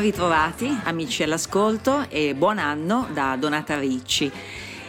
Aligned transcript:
Ben 0.00 0.08
ritrovati 0.08 0.74
amici 0.84 1.22
all'ascolto 1.24 2.08
e 2.08 2.34
buon 2.34 2.58
anno 2.58 3.06
da 3.12 3.36
Donata 3.38 3.78
Ricci. 3.78 4.32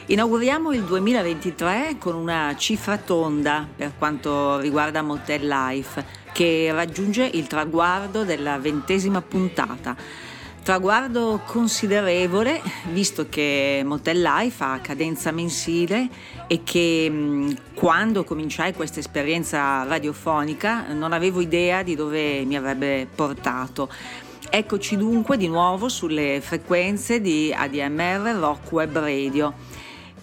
Inauguriamo 0.05 0.71
il 0.71 0.83
2023 0.83 1.97
con 1.99 2.15
una 2.15 2.55
cifra 2.57 2.95
tonda 2.97 3.67
per 3.75 3.91
quanto 3.97 4.59
riguarda 4.59 5.01
Motel 5.01 5.45
Life, 5.45 6.05
che 6.31 6.71
raggiunge 6.71 7.25
il 7.25 7.45
traguardo 7.47 8.23
della 8.23 8.57
ventesima 8.57 9.21
puntata. 9.21 9.97
Traguardo 10.63 11.41
considerevole, 11.45 12.61
visto 12.91 13.27
che 13.27 13.81
Motel 13.83 14.21
Life 14.21 14.63
ha 14.63 14.79
cadenza 14.79 15.31
mensile 15.31 16.07
e 16.47 16.63
che 16.63 17.09
mh, 17.09 17.73
quando 17.73 18.23
cominciai 18.23 18.73
questa 18.73 18.99
esperienza 18.99 19.83
radiofonica 19.83 20.93
non 20.93 21.11
avevo 21.11 21.41
idea 21.41 21.83
di 21.83 21.95
dove 21.95 22.45
mi 22.45 22.55
avrebbe 22.55 23.07
portato. 23.13 23.89
Eccoci 24.53 24.97
dunque 24.97 25.37
di 25.37 25.47
nuovo 25.47 25.87
sulle 25.87 26.41
frequenze 26.41 27.21
di 27.21 27.53
ADMR 27.55 28.35
Rock 28.37 28.69
Web 28.73 28.97
Radio. 28.97 29.53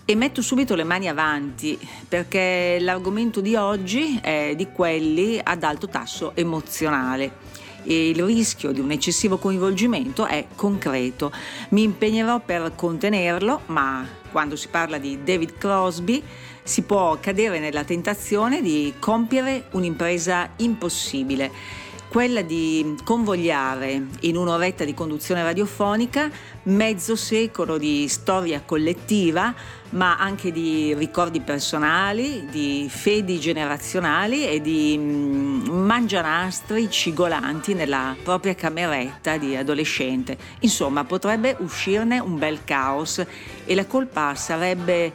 E 0.05 0.15
metto 0.15 0.43
subito 0.43 0.75
le 0.75 0.85
mani 0.85 1.09
avanti 1.09 1.79
perché 2.07 2.77
l'argomento 2.79 3.41
di 3.41 3.55
oggi 3.55 4.19
è 4.21 4.53
di 4.55 4.69
quelli 4.71 5.41
ad 5.43 5.63
alto 5.63 5.89
tasso 5.89 6.33
emozionale 6.37 7.37
e 7.85 8.11
il 8.11 8.23
rischio 8.23 8.71
di 8.71 8.81
un 8.81 8.91
eccessivo 8.91 9.39
coinvolgimento 9.39 10.27
è 10.27 10.45
concreto. 10.55 11.33
Mi 11.71 11.85
impegnerò 11.85 12.39
per 12.41 12.73
contenerlo, 12.75 13.63
ma 13.69 14.07
quando 14.31 14.57
si 14.57 14.69
parla 14.69 14.99
di 14.99 15.25
David 15.25 15.57
Crosby 15.57 16.23
si 16.63 16.83
può 16.83 17.17
cadere 17.19 17.61
nella 17.61 17.85
tentazione 17.85 18.61
di 18.61 18.93
compiere 18.99 19.69
un'impresa 19.71 20.51
impossibile 20.57 21.87
quella 22.09 22.41
di 22.41 22.97
convogliare 23.05 24.07
in 24.21 24.37
un'oretta 24.37 24.85
di 24.85 24.95
conduzione 24.95 25.43
radiofonica 25.43 26.31
mezzo 26.65 27.17
secolo 27.17 27.77
di 27.77 28.09
storia 28.09 28.63
collettiva, 28.65 29.55
ma 29.91 30.19
anche 30.19 30.51
di 30.51 30.95
ricordi 30.95 31.41
personali, 31.41 32.47
di 32.51 32.87
fedi 32.91 33.39
generazionali 33.39 34.47
e 34.47 34.61
di 34.61 34.97
mm, 34.99 35.69
mangianastri 35.69 36.91
cigolanti 36.91 37.75
nella 37.75 38.17
propria 38.23 38.55
cameretta 38.55 39.37
di 39.37 39.55
adolescente. 39.57 40.37
Insomma, 40.61 41.05
potrebbe 41.05 41.57
uscirne 41.61 42.19
un 42.19 42.39
bel 42.39 42.65
caos 42.65 43.25
e 43.65 43.75
la 43.75 43.87
colpa 43.87 44.35
sarebbe 44.35 45.13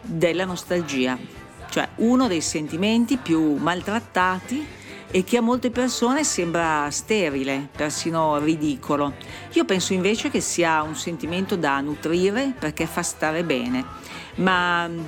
della 0.00 0.44
nostalgia, 0.44 1.18
cioè 1.70 1.88
uno 1.96 2.28
dei 2.28 2.40
sentimenti 2.40 3.16
più 3.16 3.56
maltrattati 3.56 4.75
e 5.10 5.24
che 5.24 5.36
a 5.36 5.40
molte 5.40 5.70
persone 5.70 6.24
sembra 6.24 6.90
sterile, 6.90 7.68
persino 7.74 8.38
ridicolo. 8.38 9.14
Io 9.52 9.64
penso 9.64 9.92
invece 9.92 10.30
che 10.30 10.40
sia 10.40 10.82
un 10.82 10.96
sentimento 10.96 11.56
da 11.56 11.80
nutrire 11.80 12.54
perché 12.58 12.86
fa 12.86 13.02
stare 13.02 13.44
bene, 13.44 13.84
ma 14.36 14.88
mm, 14.88 15.00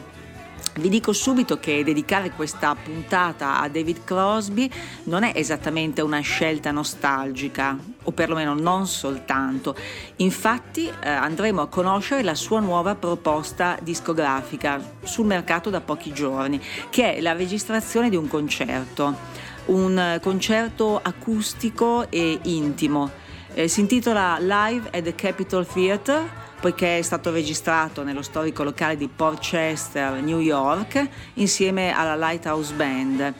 vi 0.78 0.88
dico 0.88 1.12
subito 1.12 1.58
che 1.58 1.82
dedicare 1.82 2.30
questa 2.30 2.74
puntata 2.76 3.58
a 3.60 3.68
David 3.68 4.04
Crosby 4.04 4.70
non 5.04 5.24
è 5.24 5.32
esattamente 5.34 6.02
una 6.02 6.20
scelta 6.20 6.70
nostalgica, 6.70 7.76
o 8.04 8.12
perlomeno 8.12 8.54
non 8.54 8.86
soltanto. 8.86 9.74
Infatti 10.16 10.86
eh, 10.86 11.08
andremo 11.08 11.62
a 11.62 11.66
conoscere 11.66 12.22
la 12.22 12.36
sua 12.36 12.60
nuova 12.60 12.94
proposta 12.94 13.76
discografica 13.82 14.80
sul 15.02 15.26
mercato 15.26 15.68
da 15.68 15.80
pochi 15.80 16.12
giorni, 16.12 16.60
che 16.90 17.16
è 17.16 17.20
la 17.20 17.32
registrazione 17.32 18.08
di 18.08 18.16
un 18.16 18.28
concerto 18.28 19.46
un 19.68 20.18
concerto 20.22 21.00
acustico 21.02 22.10
e 22.10 22.38
intimo. 22.42 23.10
Eh, 23.54 23.68
si 23.68 23.80
intitola 23.80 24.38
Live 24.38 24.88
at 24.92 25.02
the 25.02 25.14
Capitol 25.14 25.66
Theatre 25.66 26.46
poiché 26.60 26.98
è 26.98 27.02
stato 27.02 27.30
registrato 27.30 28.02
nello 28.02 28.22
storico 28.22 28.64
locale 28.64 28.96
di 28.96 29.08
Portchester, 29.08 30.20
New 30.20 30.40
York, 30.40 31.08
insieme 31.34 31.92
alla 31.92 32.16
Lighthouse 32.16 32.74
Band. 32.74 33.32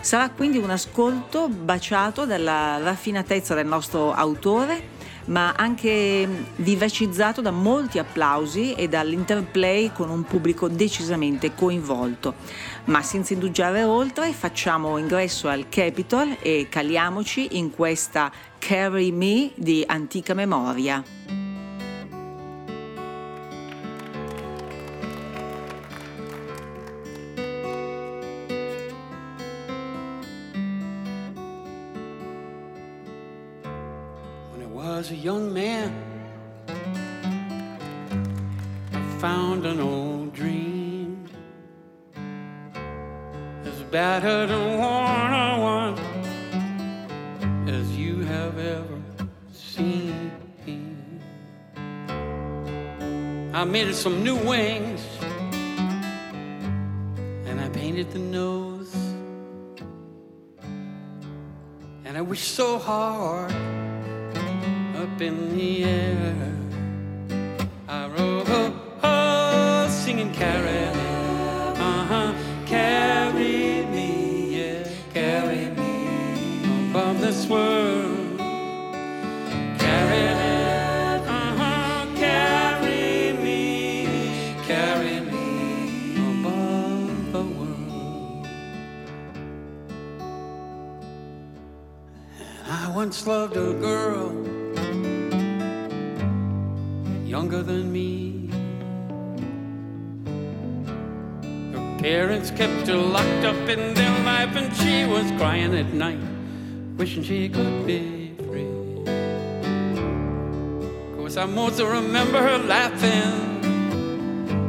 Sarà 0.00 0.28
quindi 0.28 0.58
un 0.58 0.70
ascolto 0.70 1.48
baciato 1.48 2.26
dalla 2.26 2.78
raffinatezza 2.78 3.54
del 3.54 3.66
nostro 3.66 4.12
autore, 4.12 4.94
ma 5.26 5.54
anche 5.56 6.28
vivacizzato 6.56 7.40
da 7.40 7.50
molti 7.50 7.98
applausi 7.98 8.74
e 8.74 8.88
dall'interplay 8.88 9.90
con 9.92 10.10
un 10.10 10.22
pubblico 10.22 10.68
decisamente 10.68 11.54
coinvolto. 11.54 12.34
Ma 12.86 13.02
senza 13.02 13.32
indugiare 13.32 13.82
oltre, 13.82 14.32
facciamo 14.32 14.96
ingresso 14.96 15.48
al 15.48 15.68
Capitol 15.68 16.36
e 16.40 16.68
caliamoci 16.70 17.58
in 17.58 17.70
questa 17.70 18.30
Carry 18.58 19.10
Me 19.10 19.50
di 19.56 19.82
antica 19.84 20.34
memoria. 20.34 21.02
Some 54.06 54.22
new 54.22 54.36
wings 54.36 54.65
wishing 107.16 107.22
she 107.24 107.48
could 107.48 107.86
be 107.86 108.32
free. 108.44 108.66
Course, 111.16 111.36
I'm 111.36 111.54
mostly 111.54 111.84
remember 111.84 112.38
her 112.42 112.58
laughing, 112.58 113.32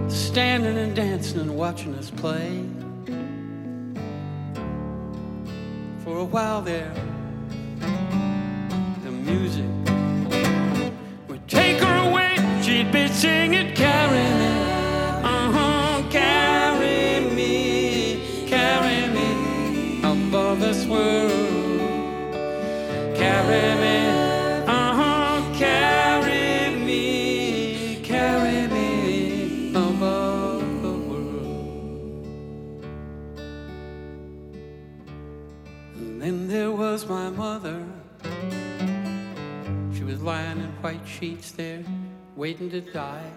standing 0.09 0.77
and 0.77 0.95
dancing 0.95 1.41
and 1.41 1.55
watching 1.57 1.95
us 1.95 2.09
play. 2.09 2.63
For 6.03 6.19
a 6.19 6.25
while 6.25 6.61
there, 6.61 6.93
the 9.03 9.11
music 9.11 9.86
sheets 41.19 41.51
there, 41.51 41.83
waiting 42.35 42.69
to 42.69 42.81
die. 42.81 43.31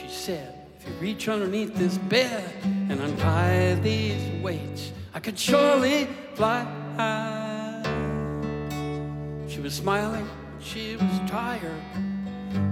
She 0.00 0.08
said, 0.08 0.54
if 0.78 0.86
you 0.86 0.94
reach 0.94 1.28
underneath 1.28 1.74
this 1.74 1.98
bed 1.98 2.50
and 2.64 2.98
untie 3.00 3.74
these 3.82 4.42
weights, 4.42 4.92
I 5.12 5.20
could 5.20 5.38
surely 5.38 6.08
fly. 6.34 6.64
She 9.48 9.60
was 9.60 9.74
smiling, 9.74 10.26
she 10.60 10.96
was 10.96 11.30
tired. 11.30 11.82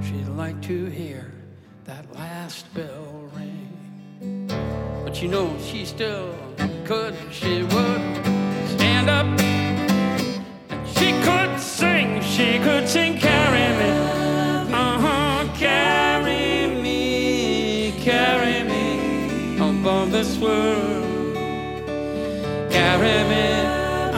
She'd 0.02 0.28
like 0.28 0.62
to 0.62 0.87
hear 0.87 1.32
that 1.84 2.10
last 2.14 2.72
bell 2.72 3.31
ring. 3.34 4.46
But 5.04 5.20
you 5.20 5.28
know, 5.28 5.54
she 5.62 5.84
still 5.84 6.34
could, 6.87 7.14
she 7.31 7.62
would 7.62 8.25
stand 8.69 9.10
up 9.10 9.65
she 10.98 11.12
could 11.22 11.60
sing, 11.60 12.20
she 12.22 12.58
could 12.58 12.88
sing, 12.88 13.19
carry 13.19 13.69
me. 13.81 13.90
Uh-huh, 14.72 15.46
carry 15.54 16.66
me, 16.82 17.93
carry 18.00 18.62
me 18.64 19.56
above 19.56 20.10
this 20.10 20.38
world. 20.38 21.04
Carry 22.70 23.19
me, 23.32 23.46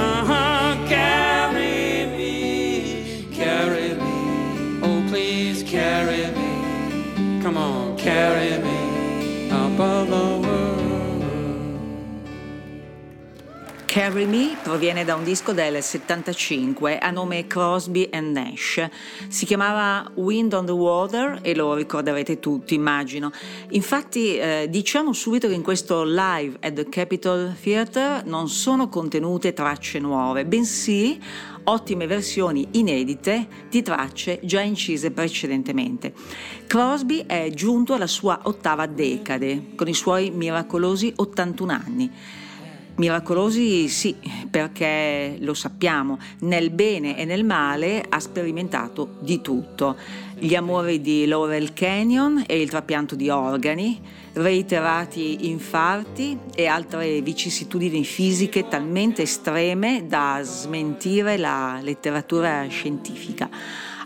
uh-huh, 0.06 0.86
carry 0.88 2.06
me, 2.16 3.28
carry 3.32 3.94
me. 3.94 4.80
Oh, 4.82 5.04
please 5.08 5.62
carry 5.62 6.26
me. 6.38 7.42
Come 7.42 7.56
on, 7.56 7.96
carry 7.96 8.47
Carry 13.88 14.26
Me 14.26 14.54
proviene 14.62 15.02
da 15.02 15.14
un 15.14 15.24
disco 15.24 15.54
del 15.54 15.82
75 15.82 16.98
a 16.98 17.10
nome 17.10 17.46
Crosby 17.46 18.06
Nash. 18.12 18.86
Si 19.28 19.46
chiamava 19.46 20.10
Wind 20.16 20.52
on 20.52 20.66
the 20.66 20.72
Water 20.72 21.38
e 21.40 21.54
lo 21.54 21.72
ricorderete 21.72 22.38
tutti, 22.38 22.74
immagino. 22.74 23.32
Infatti, 23.70 24.36
eh, 24.36 24.66
diciamo 24.68 25.14
subito 25.14 25.48
che 25.48 25.54
in 25.54 25.62
questo 25.62 26.04
live 26.04 26.58
at 26.60 26.74
the 26.74 26.86
Capitol 26.90 27.56
Theatre 27.58 28.24
non 28.26 28.50
sono 28.50 28.90
contenute 28.90 29.54
tracce 29.54 29.98
nuove, 29.98 30.44
bensì 30.44 31.18
ottime 31.64 32.06
versioni 32.06 32.68
inedite 32.72 33.48
di 33.70 33.82
tracce 33.82 34.38
già 34.42 34.60
incise 34.60 35.12
precedentemente. 35.12 36.12
Crosby 36.66 37.24
è 37.26 37.50
giunto 37.54 37.94
alla 37.94 38.06
sua 38.06 38.40
ottava 38.42 38.84
decade, 38.84 39.74
con 39.74 39.88
i 39.88 39.94
suoi 39.94 40.30
miracolosi 40.30 41.10
81 41.16 41.72
anni. 41.72 42.12
Miracolosi 42.98 43.86
sì, 43.86 44.16
perché 44.50 45.36
lo 45.38 45.54
sappiamo, 45.54 46.18
nel 46.40 46.70
bene 46.70 47.16
e 47.16 47.24
nel 47.24 47.44
male 47.44 48.04
ha 48.08 48.18
sperimentato 48.18 49.18
di 49.20 49.40
tutto. 49.40 49.96
Gli 50.36 50.56
amori 50.56 51.00
di 51.00 51.24
Laurel 51.26 51.72
Canyon 51.74 52.42
e 52.44 52.60
il 52.60 52.68
trapianto 52.68 53.14
di 53.14 53.28
organi, 53.28 54.00
reiterati 54.32 55.48
infarti 55.48 56.38
e 56.52 56.66
altre 56.66 57.20
vicissitudini 57.20 58.02
fisiche 58.02 58.66
talmente 58.66 59.22
estreme 59.22 60.06
da 60.08 60.40
smentire 60.42 61.36
la 61.36 61.78
letteratura 61.80 62.66
scientifica. 62.66 63.48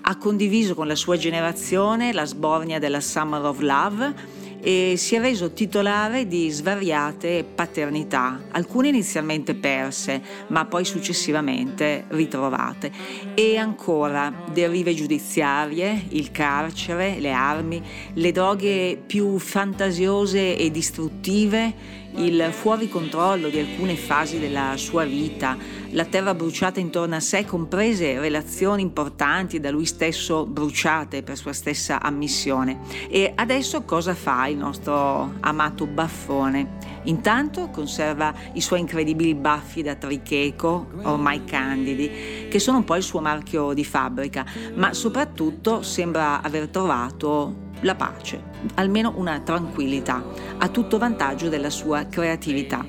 Ha 0.02 0.16
condiviso 0.18 0.74
con 0.74 0.86
la 0.86 0.96
sua 0.96 1.16
generazione 1.16 2.12
la 2.12 2.26
sbornia 2.26 2.78
della 2.78 3.00
Summer 3.00 3.42
of 3.42 3.58
Love 3.60 4.40
e 4.64 4.94
si 4.96 5.16
è 5.16 5.20
reso 5.20 5.52
titolare 5.52 6.28
di 6.28 6.48
svariate 6.48 7.44
paternità, 7.44 8.44
alcune 8.52 8.88
inizialmente 8.88 9.54
perse, 9.54 10.22
ma 10.48 10.64
poi 10.66 10.84
successivamente 10.84 12.04
ritrovate. 12.08 12.92
E 13.34 13.56
ancora 13.56 14.32
derive 14.52 14.94
giudiziarie, 14.94 16.04
il 16.10 16.30
carcere, 16.30 17.18
le 17.18 17.32
armi, 17.32 17.82
le 18.14 18.30
droghe 18.30 19.02
più 19.04 19.38
fantasiose 19.38 20.56
e 20.56 20.70
distruttive, 20.70 22.00
il 22.16 22.48
fuori 22.50 22.88
controllo 22.88 23.48
di 23.48 23.58
alcune 23.58 23.96
fasi 23.96 24.38
della 24.38 24.76
sua 24.76 25.04
vita, 25.04 25.56
la 25.90 26.04
terra 26.04 26.34
bruciata 26.34 26.80
intorno 26.80 27.14
a 27.14 27.20
sé, 27.20 27.44
comprese 27.44 28.18
relazioni 28.18 28.82
importanti 28.82 29.60
da 29.60 29.70
lui 29.70 29.86
stesso 29.86 30.46
bruciate 30.46 31.22
per 31.22 31.36
sua 31.36 31.52
stessa 31.52 32.00
ammissione. 32.00 32.80
E 33.08 33.32
adesso 33.34 33.82
cosa 33.82 34.14
fa 34.14 34.46
il 34.46 34.56
nostro 34.56 35.34
amato 35.40 35.86
baffone? 35.86 36.78
Intanto 37.04 37.68
conserva 37.70 38.32
i 38.52 38.60
suoi 38.60 38.80
incredibili 38.80 39.34
baffi 39.34 39.82
da 39.82 39.94
tricheco, 39.94 40.88
ormai 41.02 41.44
candidi, 41.44 42.48
che 42.48 42.58
sono 42.58 42.78
un 42.78 42.84
po' 42.84 42.96
il 42.96 43.02
suo 43.02 43.20
marchio 43.20 43.72
di 43.72 43.84
fabbrica, 43.84 44.44
ma 44.74 44.92
soprattutto 44.92 45.82
sembra 45.82 46.42
aver 46.42 46.68
trovato 46.68 47.70
la 47.80 47.94
pace, 47.96 48.40
almeno 48.74 49.12
una 49.16 49.40
tranquillità, 49.40 50.24
a 50.58 50.68
tutto 50.68 50.98
vantaggio 50.98 51.48
della 51.48 51.70
sua 51.70 52.06
creatività. 52.06 52.84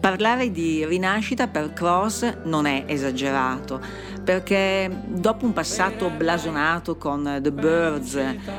Parlare 0.00 0.50
di 0.50 0.84
rinascita 0.86 1.46
per 1.46 1.74
Cross 1.74 2.38
non 2.44 2.64
è 2.64 2.84
esagerato, 2.86 3.80
perché 4.24 4.90
dopo 5.06 5.44
un 5.44 5.52
passato 5.52 6.08
blasonato 6.08 6.96
con 6.96 7.38
The 7.42 7.52
Birds 7.52 8.16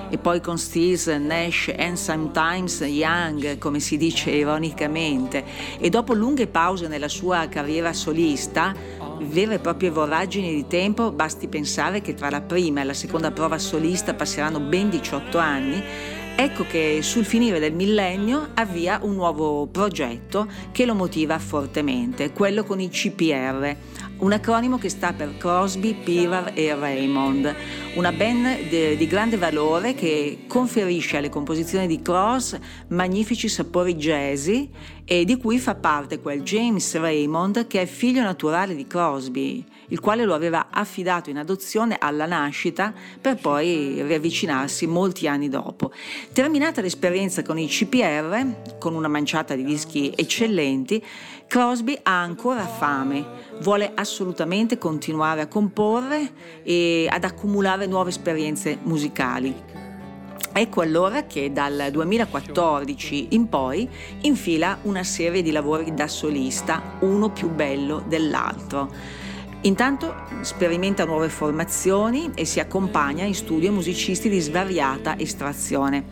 e 0.09 0.17
poi 0.19 0.39
con 0.39 0.59
Stills, 0.59 1.07
Nash 1.07 1.73
and 1.75 1.95
sometimes 1.95 2.81
Young, 2.81 3.57
come 3.57 3.79
si 3.79 3.97
dice 3.97 4.29
ironicamente, 4.29 5.43
e 5.79 5.89
dopo 5.89 6.13
lunghe 6.13 6.45
pause 6.45 6.87
nella 6.87 7.09
sua 7.09 7.47
carriera 7.47 7.91
solista, 7.91 8.75
vere 9.21 9.55
e 9.55 9.59
proprie 9.59 9.89
voragini 9.89 10.53
di 10.53 10.67
tempo, 10.67 11.11
basti 11.11 11.47
pensare 11.47 12.01
che 12.01 12.13
tra 12.13 12.29
la 12.29 12.41
prima 12.41 12.81
e 12.81 12.83
la 12.83 12.93
seconda 12.93 13.31
prova 13.31 13.57
solista 13.57 14.13
passeranno 14.13 14.59
ben 14.59 14.89
18 14.89 15.37
anni, 15.37 15.83
Ecco 16.35 16.65
che 16.65 16.99
sul 17.01 17.23
finire 17.23 17.59
del 17.59 17.73
millennio 17.73 18.49
avvia 18.55 18.99
un 19.03 19.13
nuovo 19.13 19.67
progetto 19.67 20.47
che 20.71 20.85
lo 20.85 20.95
motiva 20.95 21.37
fortemente, 21.37 22.31
quello 22.31 22.63
con 22.63 22.79
i 22.79 22.89
CPR, 22.89 23.75
un 24.17 24.31
acronimo 24.31 24.77
che 24.77 24.89
sta 24.89 25.13
per 25.13 25.37
Crosby, 25.37 25.93
Pivar 25.93 26.51
e 26.55 26.73
Raymond, 26.73 27.55
una 27.95 28.11
band 28.11 28.69
de, 28.69 28.95
di 28.95 29.07
grande 29.07 29.37
valore 29.37 29.93
che 29.93 30.45
conferisce 30.47 31.17
alle 31.17 31.29
composizioni 31.29 31.85
di 31.85 32.01
Cross 32.01 32.57
magnifici 32.87 33.47
sapori 33.47 33.95
jazzy 33.95 34.69
e 35.05 35.25
di 35.25 35.37
cui 35.37 35.59
fa 35.59 35.75
parte 35.75 36.19
quel 36.19 36.41
James 36.41 36.95
Raymond 36.97 37.67
che 37.67 37.81
è 37.81 37.85
figlio 37.85 38.21
naturale 38.21 38.75
di 38.75 38.87
Crosby, 38.87 39.63
il 39.91 39.99
quale 39.99 40.25
lo 40.25 40.33
aveva 40.33 40.67
affidato 40.69 41.29
in 41.29 41.37
adozione 41.37 41.97
alla 41.99 42.25
nascita 42.25 42.93
per 43.19 43.35
poi 43.35 44.01
riavvicinarsi 44.01 44.87
molti 44.87 45.27
anni 45.27 45.49
dopo. 45.49 45.91
Terminata 46.33 46.81
l'esperienza 46.81 47.43
con 47.43 47.57
i 47.57 47.67
CPR, 47.67 48.77
con 48.79 48.95
una 48.95 49.07
manciata 49.07 49.55
di 49.55 49.63
dischi 49.63 50.11
eccellenti, 50.15 51.03
Crosby 51.47 51.97
ha 52.03 52.21
ancora 52.21 52.65
fame, 52.65 53.25
vuole 53.59 53.91
assolutamente 53.93 54.77
continuare 54.77 55.41
a 55.41 55.47
comporre 55.47 56.31
e 56.63 57.07
ad 57.09 57.25
accumulare 57.25 57.87
nuove 57.87 58.09
esperienze 58.09 58.77
musicali. 58.83 59.53
Ecco 60.53 60.81
allora 60.81 61.25
che 61.27 61.53
dal 61.53 61.89
2014 61.91 63.27
in 63.31 63.47
poi 63.47 63.87
infila 64.21 64.79
una 64.83 65.03
serie 65.03 65.41
di 65.41 65.51
lavori 65.51 65.93
da 65.93 66.07
solista, 66.09 66.97
uno 67.01 67.31
più 67.31 67.49
bello 67.49 68.03
dell'altro. 68.05 68.89
Intanto 69.63 70.15
sperimenta 70.41 71.05
nuove 71.05 71.29
formazioni 71.29 72.31
e 72.33 72.45
si 72.45 72.59
accompagna 72.59 73.25
in 73.25 73.35
studio 73.35 73.71
musicisti 73.71 74.27
di 74.27 74.39
svariata 74.39 75.19
estrazione, 75.19 76.03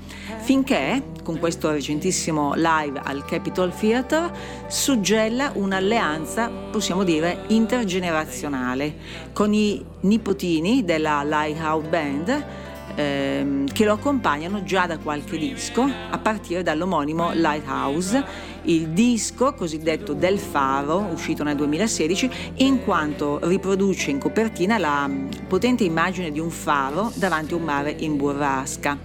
finché, 0.42 1.02
con 1.24 1.40
questo 1.40 1.72
recentissimo 1.72 2.54
live 2.56 3.02
al 3.04 3.26
Capitol 3.26 3.74
Theatre, 3.74 4.32
suggella 4.68 5.52
un'alleanza, 5.56 6.50
possiamo 6.72 7.04
dire, 7.04 7.46
intergenerazionale, 7.48 8.96
con 9.34 9.52
i 9.52 9.84
nipotini 10.02 10.86
della 10.86 11.24
Lighthouse 11.24 11.88
Band, 11.88 12.46
ehm, 12.94 13.72
che 13.72 13.84
lo 13.84 13.94
accompagnano 13.94 14.64
già 14.64 14.86
da 14.86 15.00
qualche 15.00 15.40
disco, 15.40 15.90
a 16.12 16.18
partire 16.20 16.62
dall'omonimo 16.62 17.32
Lighthouse, 17.34 18.24
il 18.64 18.90
disco 18.90 19.54
cosiddetto 19.54 20.14
Del 20.14 20.40
Faro, 20.40 21.08
uscito 21.12 21.44
nel 21.44 21.56
2016, 21.56 22.30
in 22.56 22.84
quanto 22.84 23.40
riproduce 23.44 24.12
in 24.12 24.20
copertina 24.20 24.78
la 24.78 25.10
potente 25.48 25.84
immagine 25.84 26.32
di 26.32 26.40
un 26.40 26.50
faro 26.50 27.12
davanti 27.16 27.54
a 27.54 27.58
un 27.58 27.64
mare 27.64 27.96
in 28.00 28.18
burrasca. 28.18 28.98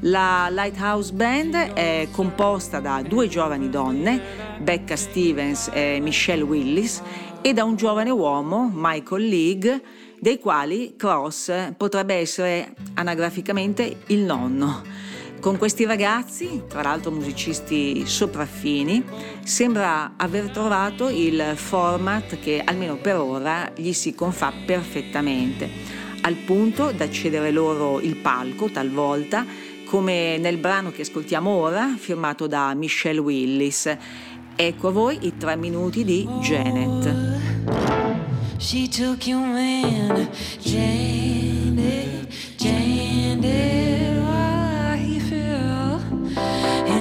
La 0.00 0.48
Lighthouse 0.50 1.12
Band 1.12 1.54
è 1.54 2.08
composta 2.12 2.78
da 2.80 3.02
due 3.02 3.28
giovani 3.28 3.68
donne, 3.68 4.20
Becca 4.60 4.96
Stevens 4.96 5.70
e 5.72 5.98
Michelle 6.00 6.42
Willis, 6.42 7.02
e 7.40 7.52
da 7.52 7.64
un 7.64 7.76
giovane 7.76 8.10
uomo, 8.10 8.70
Michael 8.72 9.26
League, 9.26 9.82
dei 10.20 10.38
quali 10.38 10.94
Cross 10.96 11.74
potrebbe 11.76 12.14
essere 12.14 12.74
anagraficamente 12.94 13.98
il 14.06 14.20
nonno. 14.20 14.82
Con 15.40 15.56
questi 15.56 15.84
ragazzi, 15.84 16.62
tra 16.68 16.82
l'altro 16.82 17.10
musicisti 17.10 18.04
sopraffini, 18.06 19.02
sembra 19.44 20.14
aver 20.16 20.50
trovato 20.50 21.08
il 21.08 21.52
format 21.54 22.38
che 22.38 22.60
almeno 22.64 22.96
per 22.96 23.16
ora 23.16 23.72
gli 23.76 23.92
si 23.92 24.14
confà 24.14 24.52
perfettamente. 24.66 26.06
al 26.22 26.34
punto 26.34 26.92
da 26.92 27.10
cedere 27.10 27.50
loro 27.50 28.00
il 28.00 28.16
palco 28.16 28.70
talvolta, 28.70 29.46
come 29.84 30.36
nel 30.38 30.58
brano 30.58 30.90
che 30.90 31.02
ascoltiamo 31.02 31.48
ora, 31.48 31.94
firmato 31.96 32.46
da 32.46 32.74
Michelle 32.74 33.20
Willis. 33.20 33.96
Ecco 34.54 34.88
a 34.88 34.90
voi 34.90 35.18
i 35.22 35.36
tre 35.36 35.56
minuti 35.56 36.04
di 36.04 36.26
Janet. 36.40 37.36
She 38.58 38.88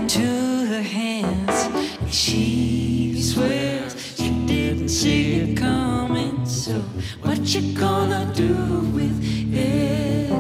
into 0.07 0.65
her 0.67 0.81
hands. 0.81 1.65
And 1.99 2.13
she 2.13 3.21
swears 3.21 3.93
she 4.15 4.29
didn't 4.45 4.87
see 4.87 5.35
it 5.35 5.57
coming. 5.57 6.45
So, 6.45 6.79
what 7.21 7.39
you 7.39 7.73
gonna 7.77 8.31
do 8.33 8.53
with 8.95 9.17
it, 9.53 10.31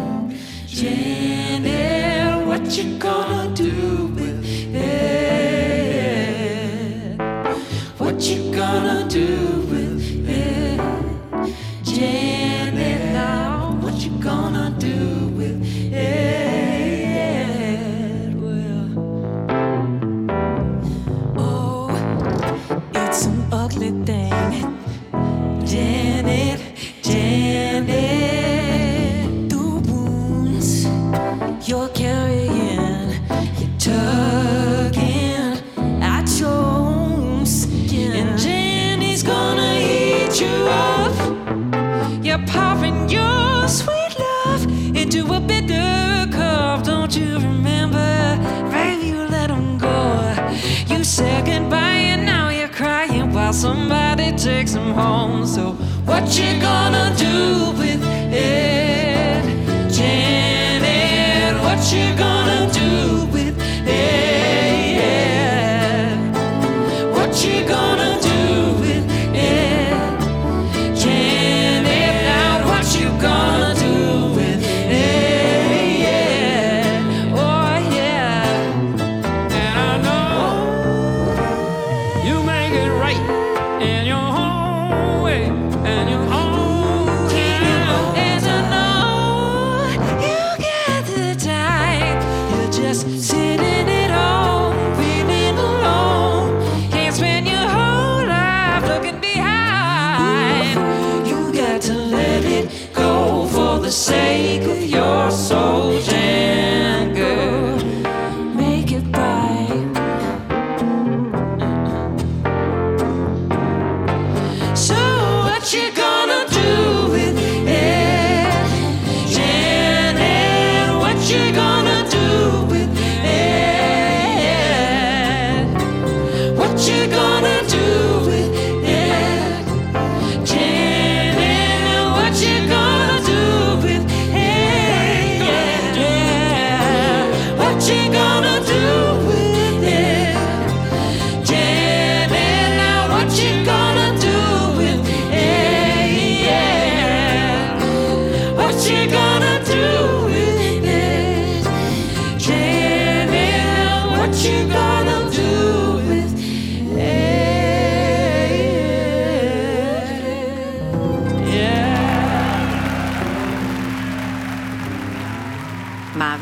Janet? 0.67 2.47
What 2.47 2.77
you 2.77 2.97
gonna 2.97 3.53
do 3.53 4.07
with 4.15 4.45
it? 4.73 5.17
What 7.97 8.21
you 8.21 8.53
gonna 8.55 9.05
do 9.09 9.27
with 9.69 10.29
it, 10.29 10.79
Janet? 11.83 12.36
Him 54.77 54.93
home. 54.93 55.45
So, 55.45 55.71
what 56.05 56.37
you 56.37 56.59
gonna 56.61 57.13
do 57.17 57.71
with 57.77 58.01
it, 58.31 59.43
Janet? 59.91 61.61
What 61.63 61.91
you 61.91 62.15
gonna 62.17 62.36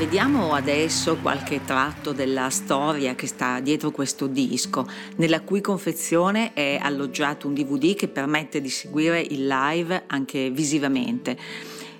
vediamo 0.06 0.54
adesso 0.54 1.18
qualche 1.20 1.62
tratto 1.66 2.12
della 2.12 2.52
storia 2.52 3.16
che 3.16 3.26
sta 3.26 3.60
dietro 3.60 3.90
questo 3.90 4.28
disco, 4.28 4.88
nella 5.16 5.42
cui 5.42 5.62
confezione 5.62 6.54
è 6.54 6.78
alloggiato 6.80 7.48
un 7.48 7.56
DVD 7.56 7.96
che 7.96 8.08
permette 8.08 8.62
di 8.62 8.70
seguire 8.70 9.20
il 9.20 9.48
live 9.48 10.04
anche 10.06 10.52
visivamente. 10.52 11.36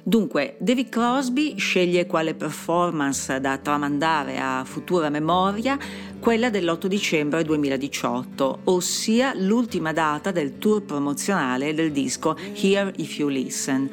Dunque, 0.04 0.56
David 0.60 0.90
Crosby 0.90 1.58
sceglie 1.58 2.06
quale 2.06 2.36
performance 2.36 3.40
da 3.40 3.58
tramandare 3.58 4.38
a 4.38 4.64
futura 4.66 5.10
memoria 5.10 5.76
quella 6.20 6.52
dell'8 6.52 6.86
dicembre 6.86 7.44
2018, 7.44 8.60
ossia 8.66 9.34
l'ultima 9.34 9.94
data 9.94 10.30
del 10.30 10.60
tour 10.60 10.84
promozionale 10.84 11.74
del 11.74 11.92
disco 11.92 12.38
Here 12.54 12.94
If 12.98 13.18
You 13.18 13.30
Listen. 13.30 13.90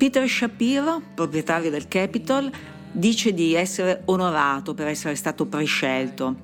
Peter 0.00 0.26
Shapiro, 0.26 1.02
proprietario 1.14 1.68
del 1.68 1.86
Capitol, 1.86 2.50
dice 2.92 3.32
di 3.32 3.54
essere 3.54 4.02
onorato 4.06 4.74
per 4.74 4.88
essere 4.88 5.14
stato 5.14 5.46
prescelto, 5.46 6.36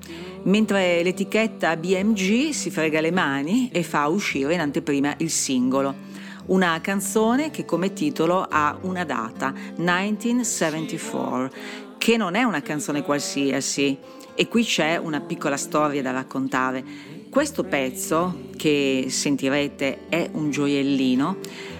mentre 0.43 1.03
l'etichetta 1.03 1.75
BMG 1.75 2.51
si 2.51 2.71
frega 2.71 3.01
le 3.01 3.11
mani 3.11 3.69
e 3.71 3.83
fa 3.83 4.07
uscire 4.07 4.53
in 4.53 4.59
anteprima 4.59 5.13
il 5.17 5.29
singolo. 5.29 6.15
Una 6.47 6.79
canzone 6.79 7.51
che 7.51 7.65
come 7.65 7.91
titolo 7.91 8.47
ha 8.49 8.77
una 8.81 9.03
data, 9.03 9.53
1974, 9.75 11.49
che 11.97 12.15
non 12.15 12.35
è 12.35 12.43
una 12.43 12.61
canzone 12.61 13.03
qualsiasi. 13.03 13.97
E 14.33 14.47
qui 14.47 14.63
c'è 14.63 14.97
una 14.97 15.19
piccola 15.19 15.57
storia 15.57 16.01
da 16.01 16.11
raccontare. 16.11 16.83
Questo 17.29 17.63
pezzo, 17.65 18.45
che 18.55 19.07
sentirete 19.09 20.07
è 20.07 20.29
un 20.31 20.49
gioiellino, 20.49 21.37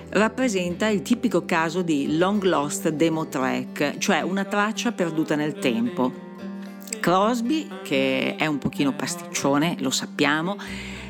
rappresenta 0.09 0.87
il 0.87 1.01
tipico 1.01 1.45
caso 1.45 1.81
di 1.81 2.17
long 2.17 2.41
lost 2.43 2.89
demo 2.89 3.27
track, 3.27 3.97
cioè 3.97 4.21
una 4.21 4.45
traccia 4.45 4.91
perduta 4.91 5.35
nel 5.35 5.53
tempo. 5.59 6.25
Crosby, 6.99 7.67
che 7.83 8.35
è 8.35 8.45
un 8.45 8.57
pochino 8.57 8.93
pasticcione, 8.93 9.77
lo 9.79 9.89
sappiamo, 9.89 10.57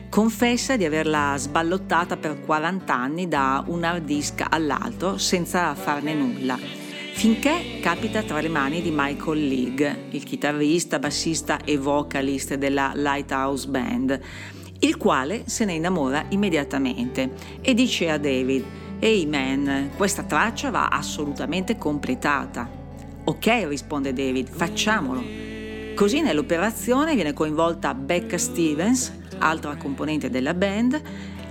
confessa 0.10 0.77
di 0.77 0.86
averla 0.86 1.36
sballottata 1.38 2.18
per 2.18 2.42
40 2.42 2.94
anni 2.94 3.27
da 3.27 3.63
un 3.68 3.84
hard 3.84 4.06
disk 4.06 4.46
all'altro 4.48 5.18
senza 5.18 5.74
farne 5.75 6.13
nulla, 6.13 6.58
finché 7.13 7.80
capita 7.82 8.22
tra 8.24 8.39
le 8.42 8.50
mani 8.50 8.82
di 8.82 8.92
Michael 8.94 9.48
League, 9.48 10.08
il 10.12 10.24
chitarrista, 10.24 11.00
bassista 11.00 11.60
e 11.63 11.77
vocalist 11.77 12.56
della 12.56 12.92
Lighthouse 12.96 13.68
Band, 13.68 14.20
il 14.80 14.98
quale 14.98 15.44
se 15.46 15.66
ne 15.66 15.74
innamora 15.74 16.25
immediatamente 16.30 17.32
e 17.62 17.74
dice 17.74 18.12
a 18.12 18.18
David 18.18 18.86
Man, 19.00 19.92
questa 19.96 20.24
traccia 20.24 20.72
va 20.72 20.88
assolutamente 20.88 21.77
completata. 21.77 22.68
Ok, 23.25 23.66
risponde 23.68 24.12
David, 24.12 24.50
facciamolo. 24.50 25.24
Così 25.96 26.22
nell'operazione 26.22 27.13
viene 27.13 27.34
coinvolta 27.34 27.94
Becca 27.94 28.38
Stevens, 28.38 29.13
altra 29.38 29.75
componente 29.75 30.30
della 30.30 30.54
band, 30.54 31.01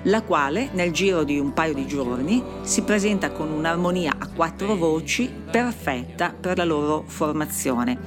la 0.02 0.22
quale 0.22 0.70
nel 0.72 0.92
giro 0.92 1.24
di 1.24 1.38
un 1.38 1.52
paio 1.52 1.74
di 1.74 1.86
giorni 1.86 2.42
si 2.62 2.82
presenta 2.82 3.30
con 3.30 3.50
un'armonia 3.50 4.14
a 4.18 4.28
quattro 4.28 4.76
voci 4.76 5.30
perfetta 5.50 6.34
per 6.38 6.56
la 6.58 6.64
loro 6.64 7.04
formazione. 7.06 7.98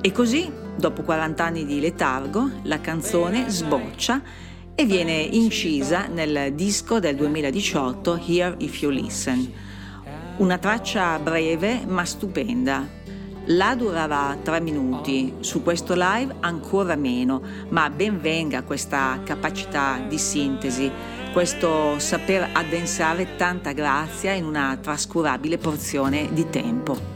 E 0.00 0.12
così, 0.12 0.50
dopo 0.76 1.02
40 1.02 1.44
anni 1.44 1.64
di 1.64 1.80
letargo, 1.80 2.50
la 2.62 2.80
canzone 2.80 3.48
sboccia 3.48 4.22
e 4.78 4.84
viene 4.84 5.14
incisa 5.14 6.06
nel 6.06 6.52
disco 6.52 7.00
del 7.00 7.16
2018 7.16 8.20
Here 8.26 8.56
If 8.58 8.82
You 8.82 8.92
Listen. 8.92 9.50
Una 10.36 10.58
traccia 10.58 11.18
breve 11.18 11.86
ma 11.86 12.04
stupenda. 12.04 12.86
La 13.46 13.74
durava 13.74 14.36
tre 14.42 14.60
minuti, 14.60 15.32
su 15.40 15.62
questo 15.62 15.94
live 15.96 16.36
ancora 16.40 16.94
meno, 16.94 17.40
ma 17.70 17.88
ben 17.88 18.20
venga 18.20 18.64
questa 18.64 19.18
capacità 19.24 20.04
di 20.06 20.18
sintesi, 20.18 20.90
questo 21.32 21.98
saper 21.98 22.50
addensare 22.52 23.36
tanta 23.36 23.72
grazia 23.72 24.32
in 24.32 24.44
una 24.44 24.76
trascurabile 24.78 25.56
porzione 25.56 26.28
di 26.34 26.50
tempo. 26.50 27.15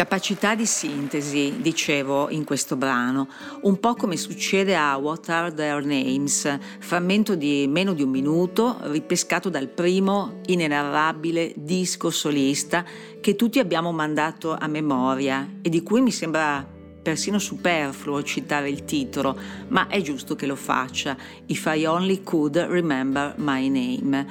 Capacità 0.00 0.54
di 0.54 0.64
sintesi, 0.64 1.56
dicevo 1.60 2.30
in 2.30 2.44
questo 2.44 2.74
brano, 2.74 3.28
un 3.64 3.78
po' 3.78 3.92
come 3.92 4.16
succede 4.16 4.74
a 4.74 4.96
What 4.96 5.28
Are 5.28 5.52
Their 5.52 5.84
Names, 5.84 6.58
frammento 6.78 7.34
di 7.34 7.66
meno 7.68 7.92
di 7.92 8.02
un 8.02 8.08
minuto 8.08 8.78
ripescato 8.84 9.50
dal 9.50 9.68
primo 9.68 10.40
inenarrabile 10.46 11.52
disco 11.54 12.08
solista 12.08 12.82
che 13.20 13.36
tutti 13.36 13.58
abbiamo 13.58 13.92
mandato 13.92 14.56
a 14.58 14.66
memoria 14.68 15.56
e 15.60 15.68
di 15.68 15.82
cui 15.82 16.00
mi 16.00 16.12
sembra 16.12 16.66
persino 17.02 17.38
superfluo 17.38 18.22
citare 18.22 18.70
il 18.70 18.86
titolo, 18.86 19.38
ma 19.68 19.86
è 19.88 20.00
giusto 20.00 20.34
che 20.34 20.46
lo 20.46 20.56
faccia, 20.56 21.14
If 21.44 21.70
I 21.74 21.84
Only 21.84 22.22
Could 22.22 22.56
Remember 22.56 23.34
My 23.36 23.68
Name. 23.68 24.26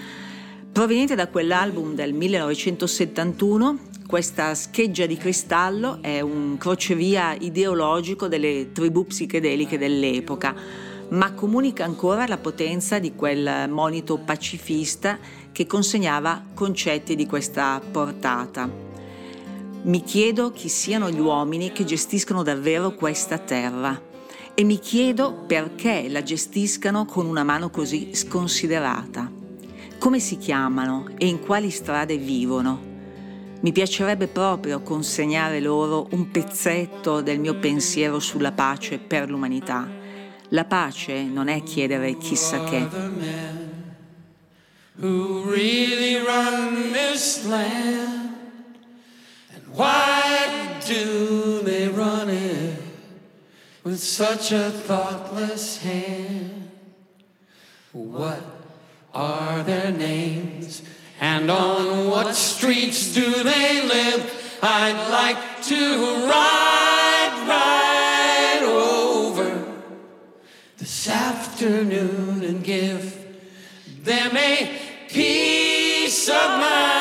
Proveniente 0.72 1.14
da 1.14 1.28
quell'album 1.28 1.94
del 1.94 2.14
1971, 2.14 3.89
questa 4.10 4.56
scheggia 4.56 5.06
di 5.06 5.18
cristallo 5.18 6.00
è 6.02 6.20
un 6.20 6.58
crocevia 6.58 7.36
ideologico 7.36 8.28
delle 8.28 8.72
tribù 8.72 9.06
psichedeliche 9.06 9.78
dell'epoca, 9.78 10.56
ma 11.10 11.34
comunica 11.34 11.84
ancora 11.84 12.26
la 12.26 12.40
potenza 12.40 12.98
di 12.98 13.14
quel 13.14 13.70
monito 13.70 14.18
pacifista 14.18 15.20
che 15.52 15.68
consegnava 15.68 16.44
concetti 16.56 17.16
di 17.16 17.28
questa 17.28 17.80
portata. 17.92 18.68
Mi 19.84 20.02
chiedo 20.02 20.52
chi 20.54 20.70
siano 20.70 21.12
gli 21.12 21.20
uomini 21.20 21.72
che 21.72 21.84
gestiscono 21.84 22.42
davvero 22.42 22.96
questa 22.96 23.38
terra 23.38 24.02
e 24.56 24.64
mi 24.64 24.80
chiedo 24.80 25.44
perché 25.46 26.10
la 26.10 26.24
gestiscano 26.24 27.06
con 27.06 27.28
una 27.28 27.44
mano 27.44 27.70
così 27.70 28.10
sconsiderata. 28.16 29.32
Come 30.00 30.20
si 30.20 30.40
chiamano 30.40 31.10
e 31.16 31.28
in 31.28 31.40
quali 31.40 31.70
strade 31.70 32.18
vivono? 32.18 32.89
Mi 33.62 33.74
piacerebbe 33.74 34.28
proprio 34.28 34.82
consegnare 34.82 35.60
loro 35.60 36.08
un 36.12 36.32
pezzetto 36.32 37.20
del 37.20 37.40
mio 37.40 37.56
pensiero 37.60 38.20
sulla 38.20 38.54
pace 38.54 39.00
per 39.00 39.30
l'umanità. 39.30 39.86
La 40.50 40.64
pace 40.64 41.24
non 41.24 41.50
è 41.50 41.62
chiedere 41.64 42.18
chissà 42.18 42.64
che. 42.64 42.88
Who 45.02 45.44
really 45.50 46.16
run 46.16 46.94
this 46.94 47.46
land? 47.46 48.34
And 49.54 49.64
why 49.74 50.80
do 50.88 51.62
they 51.64 51.90
run 51.90 52.30
it 52.30 52.80
with 53.84 54.00
such 54.00 54.54
a 54.54 54.70
thoughtless 54.70 55.80
hand? 55.84 56.70
What 57.92 58.42
are 59.14 59.64
their 59.64 59.92
names? 59.92 60.82
And 61.20 61.52
on 61.52 62.10
what 62.10 62.34
streets 62.34 63.14
do 63.14 63.44
they 63.44 63.82
live? 63.86 64.58
I'd 64.62 65.10
like 65.12 65.64
to 65.64 66.26
ride, 66.28 67.46
ride 67.48 68.64
over 68.64 69.66
this 70.78 71.10
afternoon 71.10 72.44
and 72.44 72.64
give 72.64 73.18
them 74.04 74.38
a 74.38 74.80
piece 75.10 76.30
of 76.30 76.60
mind 76.60 76.99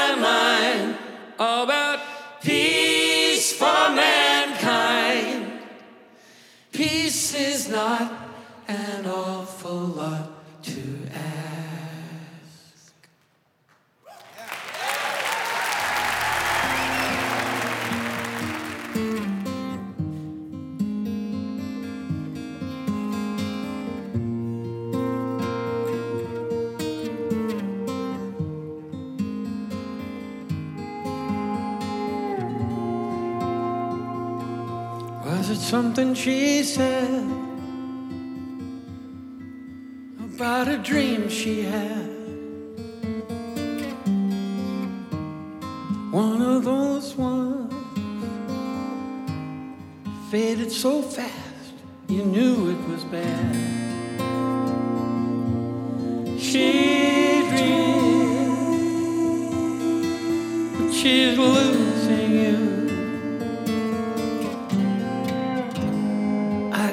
something 35.68 36.14
she 36.14 36.62
said 36.62 37.22
about 40.18 40.66
a 40.66 40.78
dream 40.78 41.28
she 41.28 41.60
had? 41.60 42.08
One 46.10 46.40
of 46.40 46.64
those 46.64 47.14
ones 47.16 47.74
faded 50.30 50.72
so 50.72 51.02
fast 51.02 51.74
you 52.08 52.24
knew 52.24 52.70
it 52.70 52.88
was 52.88 53.04
bad. 53.04 53.54
She 56.40 57.42
dreamed, 57.50 58.24
she's 60.94 61.36
losing 61.36 62.32
you. 62.32 62.67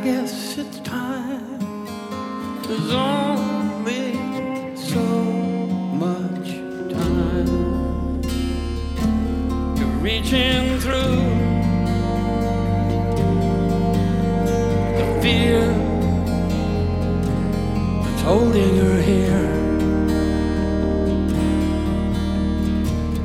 Guess 0.05 0.59
it's 0.59 0.79
time. 0.81 1.85
There's 2.67 2.91
only 2.91 4.13
so 4.75 5.03
much 6.05 6.47
time. 6.93 8.21
You're 9.75 9.97
reaching 10.09 10.77
through 10.77 11.17
the 14.99 15.07
fear 15.23 15.61
that's 18.03 18.21
holding 18.21 18.77
her 18.77 19.01
here. 19.01 19.47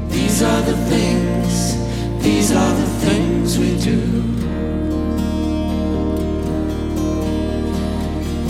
These 0.08 0.42
are 0.42 0.62
the 0.62 0.78
things, 0.88 1.76
these 2.24 2.52
are 2.52 2.74
the 2.74 2.90
things 3.04 3.58
we 3.58 3.78
do. 3.78 4.39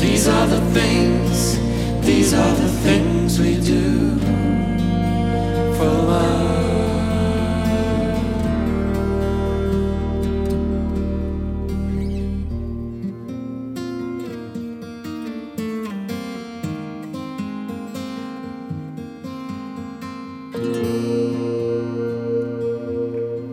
These 0.00 0.28
are 0.28 0.46
the 0.46 0.60
things, 0.72 1.58
these 2.06 2.32
are 2.32 2.54
the 2.54 2.68
things 2.84 3.38
we 3.38 3.60
do 3.60 4.18
for 5.76 5.84
love. 5.84 6.50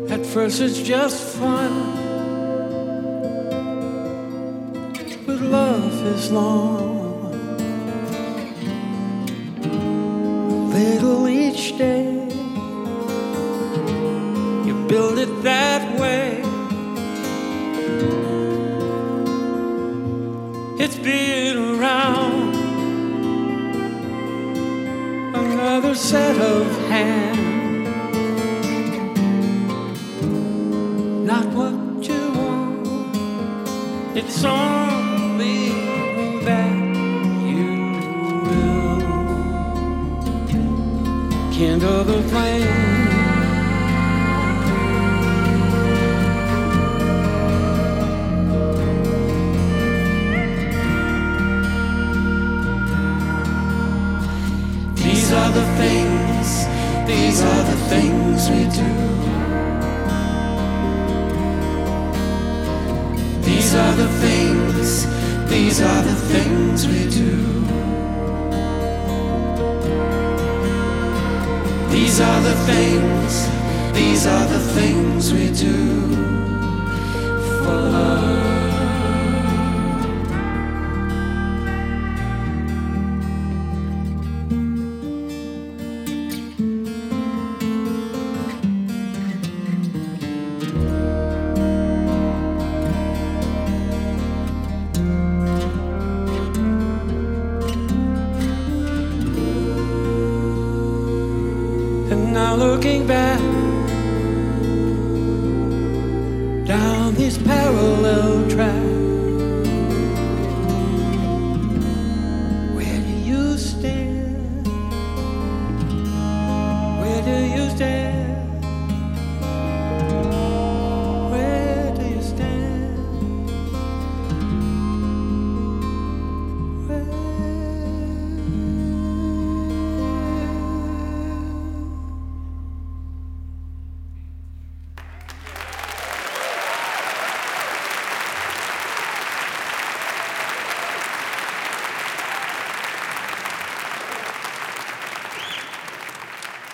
At 0.09 0.25
first, 0.25 0.61
it's 0.61 0.79
just 0.81 1.37
fun. 1.37 2.06
Love 6.07 6.19
is 6.19 6.31
long. 6.31 6.86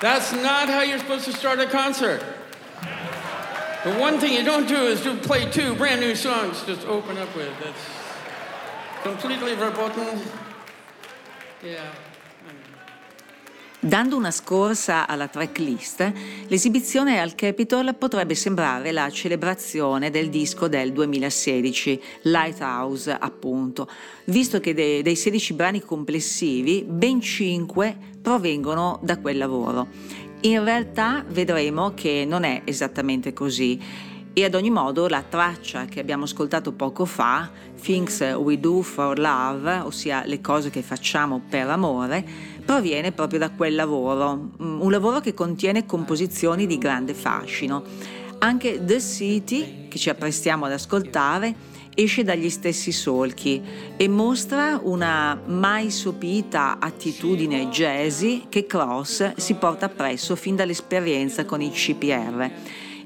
That's 0.04 0.34
not 0.34 0.68
how 0.68 0.82
you're 0.82 1.00
supposed 1.00 1.24
to 1.24 1.32
start 1.32 1.62
a 1.62 1.66
concert. 1.66 2.22
The 3.86 3.92
one 3.98 4.20
thing 4.20 4.34
you 4.34 4.44
don't 4.44 4.68
do 4.68 4.76
is 4.76 5.02
do 5.02 5.16
play 5.16 5.50
two 5.50 5.76
brand 5.76 6.02
new 6.02 6.14
songs 6.14 6.62
just 6.66 6.86
open 6.86 7.18
up 7.18 7.34
with. 7.38 7.58
That's 7.64 7.80
completely 9.02 9.56
verboten. 9.56 10.20
Yeah. 11.64 11.90
Dando 13.80 14.18
una 14.18 14.32
scorsa 14.32 15.08
alla 15.08 15.28
tracklist, 15.28 16.12
l'esibizione 16.48 17.20
al 17.20 17.36
Capitol 17.36 17.96
potrebbe 17.96 18.34
sembrare 18.34 18.92
la 18.92 19.10
celebrazione 19.10 20.10
del 20.10 20.30
disco 20.30 20.70
del 20.70 20.94
2016, 20.94 22.02
Lighthouse 22.24 23.10
appunto, 23.18 23.90
visto 24.26 24.62
che 24.62 24.74
de- 24.74 25.02
dei 25.02 25.18
16 25.18 25.54
brani 25.54 25.82
complessivi, 25.82 26.86
ben 26.88 27.20
5 27.20 28.12
provengono 28.24 28.98
da 29.04 29.20
quel 29.20 29.38
lavoro. 29.38 29.88
In 30.42 30.64
realtà 30.64 31.24
vedremo 31.28 31.94
che 31.94 32.26
non 32.28 32.44
è 32.44 32.62
esattamente 32.64 33.34
così 33.34 33.80
e 34.34 34.46
ad 34.46 34.56
ogni 34.56 34.72
modo 34.72 35.08
la 35.08 35.22
traccia 35.22 35.86
che 35.86 36.00
abbiamo 36.00 36.24
ascoltato 36.24 36.72
poco 36.72 37.06
fa, 37.06 37.52
Things 37.80 38.20
We 38.38 38.60
Do 38.60 38.82
for 38.82 39.20
Love, 39.20 39.80
ossia 39.80 40.24
le 40.26 40.42
cose 40.42 40.72
che 40.72 40.82
facciamo 40.82 41.40
per 41.48 41.70
amore, 41.70 42.26
proviene 42.66 43.12
proprio 43.12 43.40
da 43.40 43.52
quel 43.52 43.76
lavoro, 43.76 44.36
mm, 44.62 44.82
un 44.82 44.90
lavoro 44.90 45.20
che 45.20 45.36
contiene 45.36 45.86
composizioni 45.86 46.66
di 46.66 46.80
grande 46.80 47.14
fascino. 47.14 47.84
Anche 48.40 48.84
The 48.84 49.00
City, 49.00 49.88
che 49.88 50.00
ci 50.00 50.10
apprestiamo 50.10 50.66
ad 50.66 50.72
ascoltare, 50.72 51.73
esce 51.96 52.24
dagli 52.24 52.50
stessi 52.50 52.92
solchi 52.92 53.62
e 53.96 54.08
mostra 54.08 54.80
una 54.82 55.40
mai 55.46 55.92
sopita 55.92 56.78
attitudine 56.80 57.68
jazzy 57.68 58.46
che 58.50 58.66
Cross 58.66 59.36
si 59.36 59.56
porta 59.56 59.86
appresso 59.86 60.36
fin 60.36 60.56
dall'esperienza 60.56 61.46
con 61.46 61.62
i 61.62 61.72
CPR. 61.72 62.50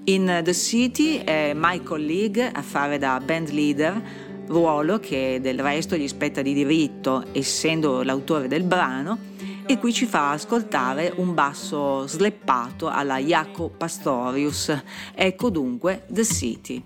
In 0.06 0.42
The 0.44 0.54
City 0.54 1.18
è 1.18 1.52
Michael 1.54 2.06
League 2.06 2.50
a 2.50 2.62
fare 2.62 2.98
da 2.98 3.20
band 3.20 3.50
leader, 3.50 4.02
ruolo 4.48 5.00
che 5.00 5.40
del 5.42 5.60
resto 5.60 5.98
gli 5.98 6.08
spetta 6.08 6.42
di 6.42 6.54
diritto, 6.54 7.26
essendo 7.34 8.04
l'autore 8.04 8.48
del 8.48 8.64
brano, 8.64 9.36
e 9.66 9.78
qui 9.78 9.92
ci 9.92 10.06
fa 10.06 10.32
ascoltare 10.32 11.12
un 11.18 11.34
basso 11.34 12.08
sleppato 12.08 12.88
alla 12.88 13.18
Jaco 13.18 13.70
Pastorius. 13.70 14.74
Ecco 15.14 15.50
dunque 15.50 16.06
The 16.08 16.24
City. 16.24 16.82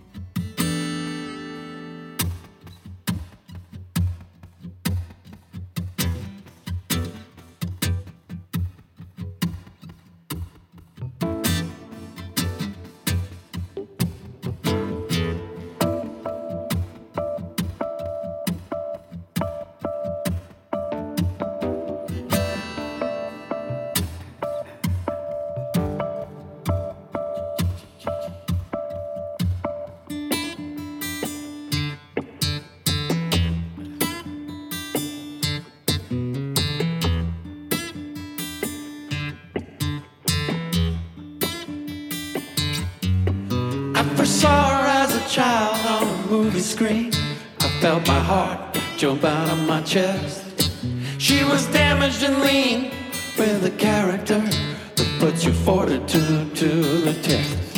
Jump 49.02 49.24
out 49.24 49.50
of 49.50 49.68
my 49.68 49.82
chest. 49.82 50.70
She 51.18 51.44
was 51.44 51.66
damaged 51.74 52.22
and 52.22 52.40
lean 52.40 52.92
with 53.36 53.66
a 53.66 53.72
character 53.72 54.38
that 54.38 55.18
puts 55.20 55.44
your 55.44 55.56
fortitude 55.56 56.56
to 56.58 56.68
the 57.08 57.14
test. 57.24 57.74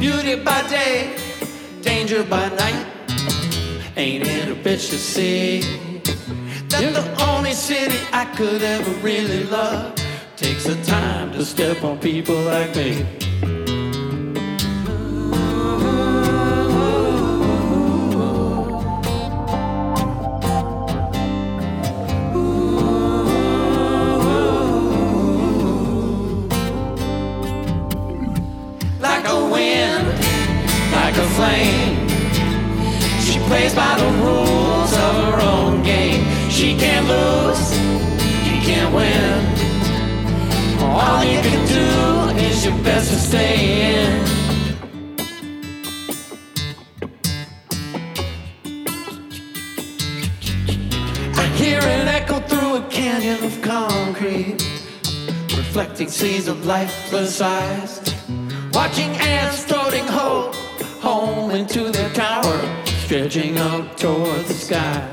Beauty 0.00 0.42
by 0.42 0.66
day, 0.68 1.18
danger 1.82 2.24
by 2.24 2.48
night. 2.48 2.86
Ain't 3.98 4.26
it 4.26 4.48
a 4.48 4.54
bitch 4.54 4.88
to 4.88 4.96
see? 4.96 5.60
That 6.70 6.94
the 6.94 7.26
only 7.30 7.52
city 7.52 7.98
I 8.10 8.24
could 8.36 8.62
ever 8.62 8.92
really 9.02 9.44
love 9.44 9.94
takes 10.36 10.64
the 10.64 10.82
time 10.84 11.30
to 11.32 11.44
step 11.44 11.84
on 11.84 11.98
people 11.98 12.36
like 12.36 12.74
me. 12.74 13.27
Watching 57.28 59.10
ants 59.20 59.62
floating 59.64 60.06
whole, 60.06 60.50
home 61.00 61.50
into 61.50 61.90
their 61.90 62.08
tower, 62.14 62.84
stretching 63.04 63.58
up 63.58 63.98
toward 63.98 64.46
the 64.46 64.54
sky. 64.54 65.06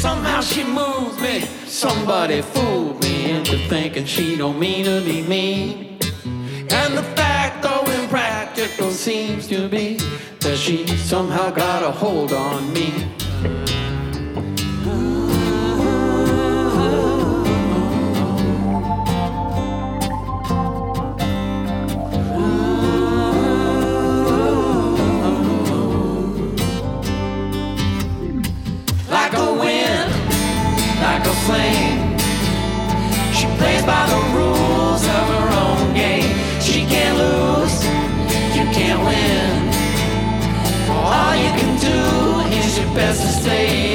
Somehow 0.00 0.40
she 0.40 0.62
moves 0.62 1.20
me, 1.20 1.40
somebody 1.66 2.40
fooled 2.40 3.02
me 3.02 3.32
into 3.32 3.58
thinking 3.68 4.04
she 4.04 4.36
don't 4.36 4.60
mean 4.60 4.84
to 4.84 5.04
be 5.04 5.22
mean. 5.22 5.98
And 6.24 6.96
the 6.96 7.02
fact, 7.16 7.64
though 7.64 7.84
impractical, 8.00 8.92
seems 8.92 9.48
to 9.48 9.68
be 9.68 9.96
that 10.38 10.56
she 10.56 10.86
somehow 10.86 11.50
got 11.50 11.82
a 11.82 11.90
hold 11.90 12.32
on 12.32 12.72
me. 12.72 12.92
Flame. 31.46 32.00
She 33.36 33.46
plays 33.58 33.82
by 33.84 34.04
the 34.12 34.20
rules 34.36 35.02
of 35.16 35.24
her 35.34 35.48
own 35.64 35.94
game. 35.94 36.30
She 36.60 36.80
can't 36.92 37.16
lose, 37.18 37.76
you 38.56 38.64
can't 38.78 39.00
win. 39.08 39.52
All 40.90 41.34
you 41.44 41.52
can 41.60 41.72
do 41.90 42.00
is 42.58 42.78
your 42.78 42.88
best 42.94 43.20
to 43.22 43.28
stay 43.28 43.93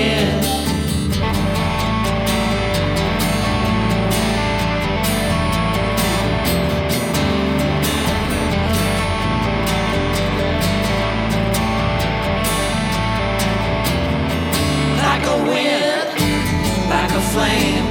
flame. 17.33 17.85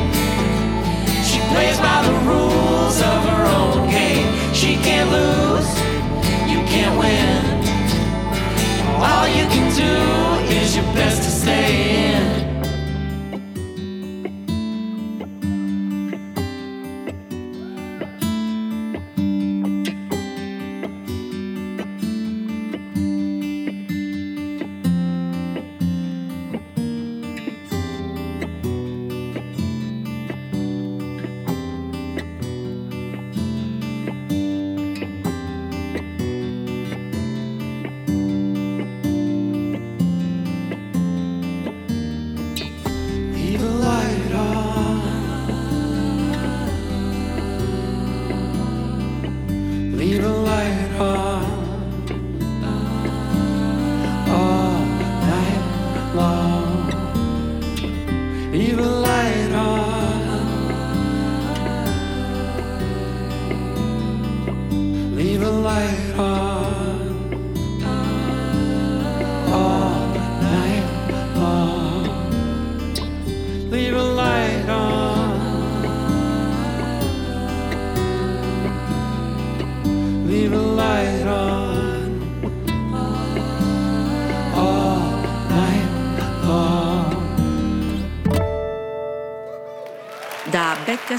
She 1.23 1.39
plays 1.53 1.79
by 1.79 2.03
the 2.09 2.17
rules 2.31 2.97
of 3.01 3.19
her 3.31 3.45
own 3.59 3.89
game. 3.91 4.27
She 4.53 4.75
can't 4.87 5.11
lose, 5.11 5.71
you 6.51 6.61
can't 6.73 6.95
win. 6.99 7.43
All 9.09 9.29
you 9.29 9.47
can 9.55 9.69
do 9.85 9.95
is 10.59 10.75
your 10.77 10.89
best 10.95 11.28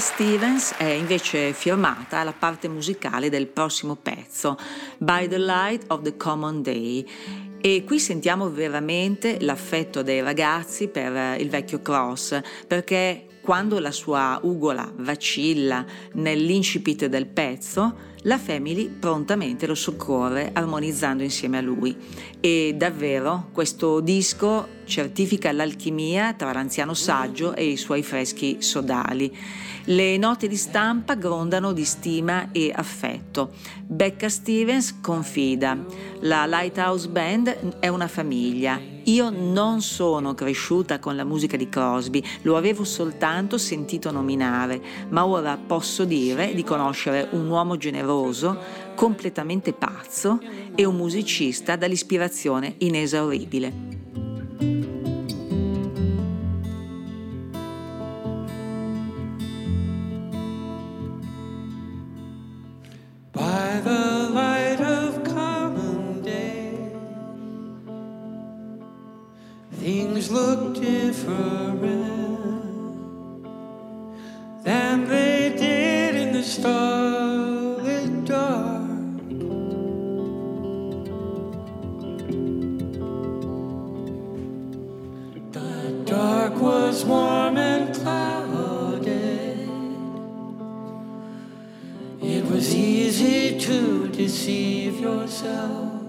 Stevens 0.00 0.72
è 0.78 0.84
invece 0.84 1.52
firmata 1.52 2.18
alla 2.20 2.32
parte 2.32 2.68
musicale 2.68 3.28
del 3.28 3.46
prossimo 3.46 3.96
pezzo, 3.96 4.56
By 4.96 5.28
the 5.28 5.38
Light 5.38 5.84
of 5.88 6.00
the 6.00 6.16
Common 6.16 6.62
Day. 6.62 7.06
E 7.60 7.84
qui 7.84 8.00
sentiamo 8.00 8.50
veramente 8.50 9.36
l'affetto 9.40 10.02
dei 10.02 10.22
ragazzi 10.22 10.88
per 10.88 11.38
il 11.38 11.50
vecchio 11.50 11.82
Cross, 11.82 12.40
perché 12.66 13.26
quando 13.42 13.78
la 13.78 13.90
sua 13.90 14.38
ugola 14.42 14.90
vacilla 14.96 15.84
nell'incipit 16.14 17.04
del 17.04 17.26
pezzo, 17.26 18.08
la 18.24 18.38
Family 18.38 18.88
prontamente 18.88 19.66
lo 19.66 19.74
soccorre 19.74 20.50
armonizzando 20.52 21.22
insieme 21.22 21.58
a 21.58 21.62
lui. 21.62 21.94
E 22.40 22.74
davvero 22.74 23.48
questo 23.52 24.00
disco 24.00 24.78
certifica 24.84 25.52
l'alchimia 25.52 26.32
tra 26.34 26.52
l'anziano 26.52 26.94
saggio 26.94 27.54
e 27.54 27.66
i 27.66 27.76
suoi 27.76 28.02
freschi 28.02 28.62
sodali. 28.62 29.34
Le 29.90 30.16
note 30.18 30.46
di 30.46 30.54
stampa 30.54 31.16
grondano 31.16 31.72
di 31.72 31.84
stima 31.84 32.52
e 32.52 32.70
affetto. 32.72 33.54
Becca 33.84 34.28
Stevens 34.28 35.00
confida: 35.00 35.76
La 36.20 36.46
Lighthouse 36.46 37.08
Band 37.08 37.80
è 37.80 37.88
una 37.88 38.06
famiglia. 38.06 38.80
Io 39.06 39.30
non 39.30 39.82
sono 39.82 40.34
cresciuta 40.34 41.00
con 41.00 41.16
la 41.16 41.24
musica 41.24 41.56
di 41.56 41.68
Crosby, 41.68 42.22
lo 42.42 42.56
avevo 42.56 42.84
soltanto 42.84 43.58
sentito 43.58 44.12
nominare, 44.12 44.80
ma 45.08 45.26
ora 45.26 45.56
posso 45.56 46.04
dire 46.04 46.54
di 46.54 46.62
conoscere 46.62 47.26
un 47.32 47.48
uomo 47.48 47.76
generoso, 47.76 48.56
completamente 48.94 49.72
pazzo 49.72 50.38
e 50.72 50.84
un 50.84 50.94
musicista 50.94 51.74
dall'ispirazione 51.74 52.76
inesauribile. 52.78 54.99
the 63.84 64.30
light 64.30 64.80
of 64.80 65.24
common 65.24 66.22
day, 66.22 66.76
things 69.72 70.30
look 70.30 70.74
different 70.74 71.80
than 74.64 75.08
they 75.08 75.54
did 75.56 76.14
in 76.14 76.32
the 76.32 76.42
stars. 76.42 77.49
Deceive 94.30 95.00
yourself. 95.00 95.99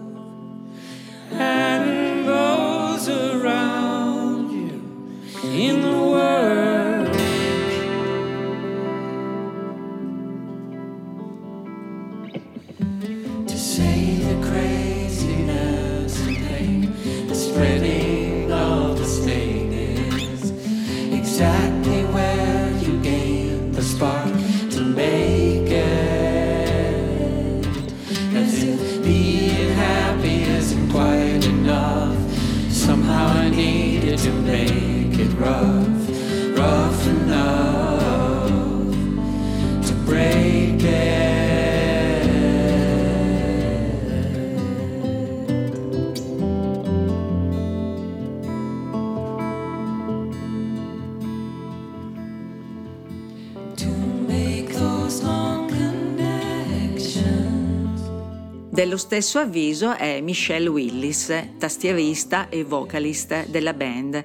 Dello 58.91 59.03
stesso 59.03 59.39
avviso 59.39 59.95
è 59.95 60.19
Michelle 60.19 60.67
Willis, 60.67 61.33
tastierista 61.57 62.49
e 62.49 62.65
vocalist 62.65 63.47
della 63.47 63.73
band. 63.73 64.21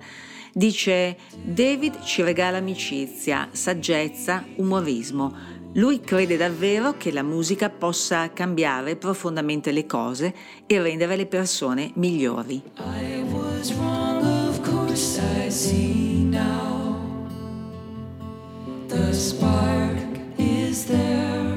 Dice 0.52 1.16
David 1.40 2.02
ci 2.02 2.22
regala 2.22 2.57
amicizia, 2.57 3.46
saggezza, 3.52 4.44
umorismo. 4.57 5.33
Lui 5.74 6.00
crede 6.00 6.37
davvero 6.37 6.96
che 6.96 7.12
la 7.12 7.22
musica 7.22 7.70
possa 7.70 8.33
cambiare 8.33 8.96
profondamente 8.96 9.70
le 9.70 9.87
cose 9.87 10.35
e 10.66 10.83
rendere 10.83 11.14
le 11.14 11.26
persone 11.26 11.92
migliori. 11.94 12.61
I 12.79 13.22
was 13.31 13.72
wrong, 13.72 14.20
of 14.48 14.68
course 14.68 15.20
I 15.46 15.48
see 15.48 16.24
now. 16.24 16.98
The 18.88 19.12
spark 19.12 20.18
is 20.38 20.87
there 20.87 21.57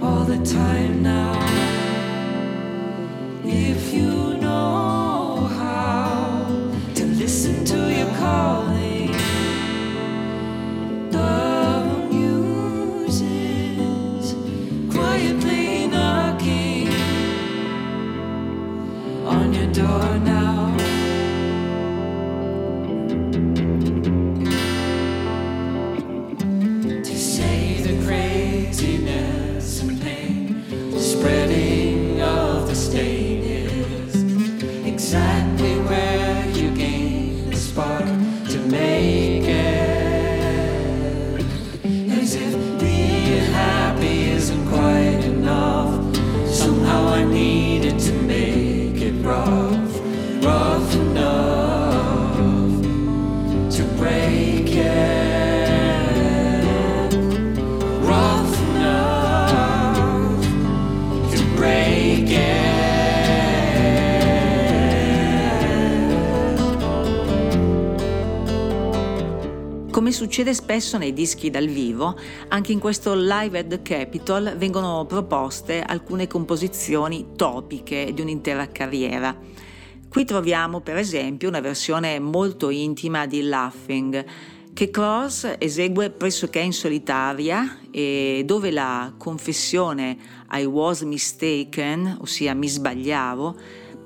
all 0.00 0.24
the 0.24 0.40
time 0.40 1.02
now. 1.02 1.11
If 3.44 3.92
you 3.92 4.11
succede 70.32 70.54
spesso 70.54 70.96
nei 70.96 71.12
dischi 71.12 71.50
dal 71.50 71.66
vivo, 71.66 72.18
anche 72.48 72.72
in 72.72 72.78
questo 72.78 73.12
Live 73.14 73.58
at 73.58 73.66
the 73.66 73.82
Capitol 73.82 74.54
vengono 74.56 75.04
proposte 75.04 75.82
alcune 75.82 76.26
composizioni 76.26 77.32
topiche 77.36 78.14
di 78.14 78.22
un'intera 78.22 78.66
carriera. 78.68 79.36
Qui 80.08 80.24
troviamo 80.24 80.80
per 80.80 80.96
esempio 80.96 81.50
una 81.50 81.60
versione 81.60 82.18
molto 82.18 82.70
intima 82.70 83.26
di 83.26 83.42
Laughing, 83.42 84.24
che 84.72 84.88
Cross 84.88 85.56
esegue 85.58 86.08
pressoché 86.08 86.60
in 86.60 86.72
solitaria 86.72 87.80
e 87.90 88.42
dove 88.46 88.70
la 88.70 89.12
confessione 89.18 90.16
I 90.52 90.64
was 90.64 91.02
mistaken, 91.02 92.16
ossia 92.22 92.54
mi 92.54 92.70
sbagliavo, 92.70 93.56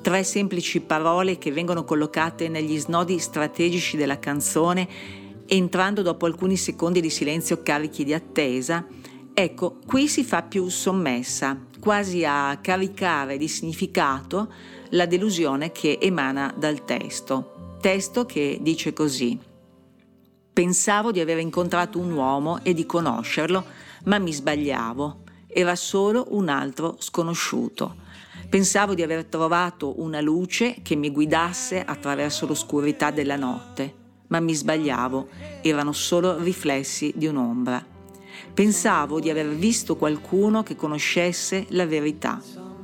tre 0.03 0.25
semplici 0.25 0.81
parole 0.81 1.39
che 1.39 1.53
vengono 1.53 1.85
collocate 1.85 2.49
negli 2.49 2.81
snodi 2.81 3.17
strategici 3.21 3.97
della 3.97 4.19
canzone 4.19 5.25
entrando 5.47 6.03
dopo 6.03 6.27
alcuni 6.27 6.57
secondi 6.57 7.01
di 7.01 7.11
silenzio 7.11 7.63
carichi 7.63 8.05
di 8.05 8.15
attesa, 8.15 8.87
ecco, 9.33 9.79
qui 9.87 10.09
si 10.09 10.25
fa 10.25 10.43
più 10.43 10.69
sommessa, 10.69 11.59
quasi 11.79 12.25
a 12.25 12.59
caricare 12.61 13.37
di 13.37 13.49
significato 13.49 14.53
la 14.91 15.07
delusione 15.07 15.73
che 15.73 15.99
emana 16.01 16.55
dal 16.57 16.85
testo. 16.85 17.77
Testo 17.81 18.27
che 18.27 18.59
dice 18.61 18.93
così. 18.93 19.39
Pensavo 20.53 21.13
di 21.13 21.21
aver 21.21 21.39
incontrato 21.39 21.99
un 21.99 22.13
uomo 22.13 22.61
e 22.63 22.73
di 22.73 22.87
conoscerlo, 22.87 23.65
ma 24.05 24.19
mi 24.19 24.33
sbagliavo. 24.33 25.23
Era 25.47 25.77
solo 25.77 26.29
un 26.31 26.49
altro 26.49 26.97
sconosciuto. 26.99 27.97
Pensavo 28.49 28.95
di 28.95 29.03
aver 29.03 29.25
trovato 29.27 30.01
una 30.01 30.21
luce 30.21 30.77
che 30.83 30.97
mi 30.97 31.11
guidasse 31.11 31.85
attraverso 31.85 32.47
l'oscurità 32.47 33.11
della 33.11 33.37
notte, 33.37 34.06
ma 34.29 34.41
mi 34.41 34.55
sbagliavo, 34.55 35.29
erano 35.63 35.93
solo 35.93 36.39
riflessi 36.39 37.13
di 37.17 37.27
un'ombra. 37.27 37.85
Pensavo 38.53 39.21
di 39.21 39.31
aver 39.31 39.49
visto 39.49 39.97
qualcuno 39.97 40.63
che 40.63 40.77
conoscesse 40.77 41.67
la 41.71 41.87
verità, 41.87 42.41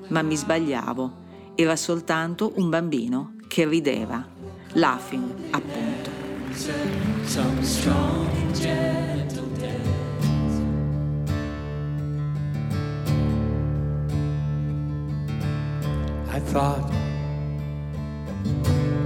ma 0.08 0.22
mi 0.22 0.36
sbagliavo, 0.36 1.12
era 1.54 1.76
soltanto 1.76 2.52
un 2.56 2.68
bambino 2.68 3.34
che 3.48 3.66
rideva. 3.66 4.26
Laughing, 4.74 5.32
appunto. 5.50 6.10
I 16.34 16.40
thought 16.40 16.90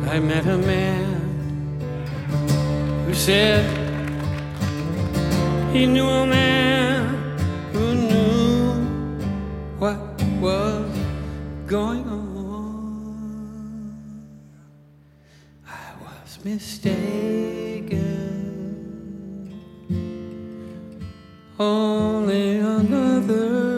I 0.08 0.20
met 0.20 0.46
a 0.46 0.56
man 0.56 1.15
who 3.06 3.14
said 3.14 3.64
he 5.72 5.86
knew 5.86 6.08
a 6.08 6.26
man 6.26 7.38
who 7.72 7.94
knew 7.94 8.72
what 9.78 9.96
was 10.40 10.90
going 11.68 12.04
on. 12.08 12.26
I 15.68 15.86
was 16.02 16.44
mistaken. 16.44 17.96
Only 21.60 22.58
another 22.58 23.75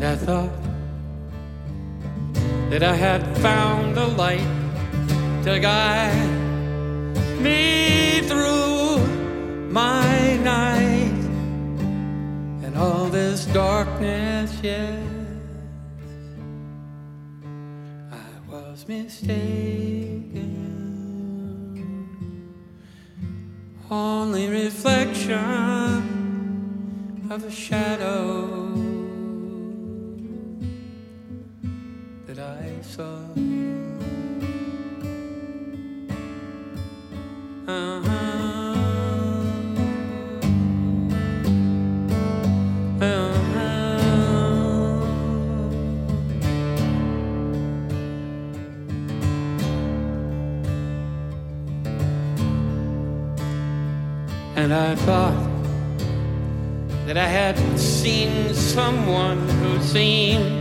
And 0.00 0.06
I 0.06 0.14
thought 0.14 0.52
that 2.70 2.84
I 2.84 2.94
had 2.94 3.36
found 3.38 3.98
a 3.98 4.06
light 4.06 4.46
to 5.42 5.58
guide 5.58 7.10
me 7.40 8.20
through 8.20 8.98
my 9.72 10.36
night 10.36 11.18
and 12.62 12.76
all 12.76 13.06
this 13.06 13.46
darkness, 13.46 14.56
yes. 14.62 15.02
I 18.12 18.30
was 18.48 18.86
mistaken. 18.86 19.34
Only 23.90 24.46
reflection 24.46 25.34
of 27.32 27.42
a 27.42 27.50
shadow 27.50 28.67
And 54.70 54.76
I 54.76 54.94
thought 54.96 55.48
that 57.06 57.16
I 57.16 57.26
had 57.26 57.56
seen 57.80 58.52
someone 58.52 59.48
who 59.48 59.80
seemed 59.80 60.57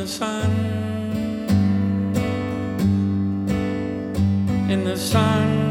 the 0.00 0.06
sun, 0.06 0.50
in 4.70 4.84
the 4.84 4.96
sun. 4.96 5.69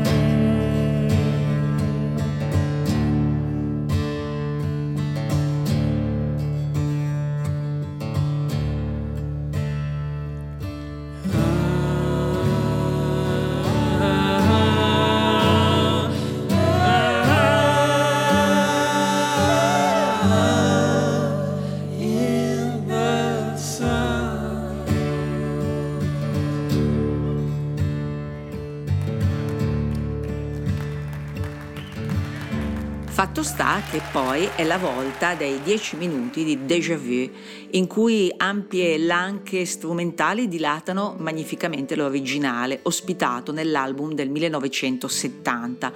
Fatto 33.40 33.54
sta 33.54 33.82
che 33.90 34.02
poi 34.12 34.50
è 34.58 34.66
la 34.66 34.78
volta 34.78 35.34
dei 35.34 35.62
10 35.64 35.96
minuti 35.96 36.44
di 36.44 36.66
déjà 36.66 36.98
vu, 36.98 37.30
in 37.72 37.88
cui 37.88 38.30
ampie 38.36 38.98
lanche 38.98 39.64
strumentali 39.64 40.50
dilatano 40.50 41.16
magnificamente 41.18 41.96
l'originale, 41.96 42.80
ospitato 42.82 43.54
nell'album 43.54 44.12
del 44.12 44.30
1970, 44.30 45.94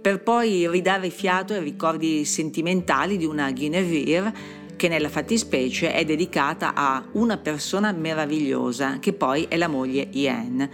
per 0.00 0.20
poi 0.20 0.68
ridare 0.68 1.10
fiato 1.10 1.52
ai 1.52 1.60
ricordi 1.60 2.24
sentimentali 2.24 3.16
di 3.16 3.24
una 3.24 3.52
Guinevere 3.52 4.34
che 4.74 4.88
nella 4.88 5.08
fattispecie 5.08 5.92
è 5.92 6.04
dedicata 6.04 6.74
a 6.74 7.04
una 7.12 7.36
persona 7.36 7.92
meravigliosa, 7.92 8.98
che 8.98 9.12
poi 9.12 9.46
è 9.48 9.56
la 9.56 9.68
moglie 9.68 10.08
Ian. 10.10 10.68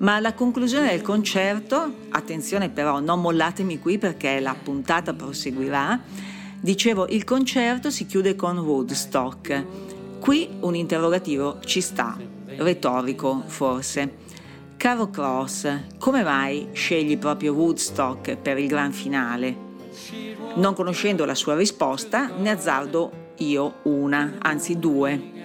Ma 0.00 0.14
alla 0.14 0.32
conclusione 0.32 0.88
del 0.88 1.02
concerto, 1.02 1.92
attenzione 2.08 2.70
però, 2.70 3.00
non 3.00 3.20
mollatemi 3.20 3.78
qui 3.78 3.98
perché 3.98 4.40
la 4.40 4.56
puntata 4.60 5.12
proseguirà, 5.12 6.00
dicevo 6.58 7.06
il 7.08 7.24
concerto 7.24 7.90
si 7.90 8.06
chiude 8.06 8.34
con 8.34 8.56
Woodstock. 8.56 9.64
Qui 10.18 10.48
un 10.60 10.74
interrogativo 10.74 11.58
ci 11.66 11.82
sta, 11.82 12.16
retorico 12.46 13.42
forse. 13.44 14.16
Caro 14.78 15.10
Cross, 15.10 15.98
come 15.98 16.22
mai 16.22 16.68
scegli 16.72 17.18
proprio 17.18 17.52
Woodstock 17.52 18.36
per 18.36 18.56
il 18.56 18.68
gran 18.68 18.92
finale? 18.92 19.54
Non 20.54 20.72
conoscendo 20.72 21.26
la 21.26 21.34
sua 21.34 21.54
risposta, 21.54 22.30
ne 22.38 22.48
azzardo 22.48 23.34
io 23.36 23.80
una, 23.82 24.36
anzi 24.38 24.78
due. 24.78 25.39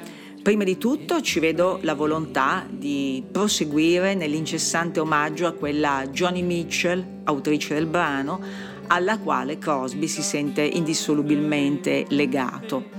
Prima 0.46 0.64
di 0.64 0.78
tutto 0.78 1.22
ci 1.22 1.40
vedo 1.40 1.80
la 1.82 1.96
volontà 1.96 2.68
di 2.70 3.24
proseguire 3.32 4.14
nell'incessante 4.14 5.00
omaggio 5.00 5.48
a 5.48 5.54
quella 5.54 6.06
Johnny 6.12 6.44
Mitchell, 6.44 7.04
autrice 7.24 7.74
del 7.74 7.88
brano, 7.88 8.40
alla 8.86 9.18
quale 9.18 9.58
Crosby 9.58 10.06
si 10.06 10.22
sente 10.22 10.62
indissolubilmente 10.62 12.06
legato. 12.10 12.90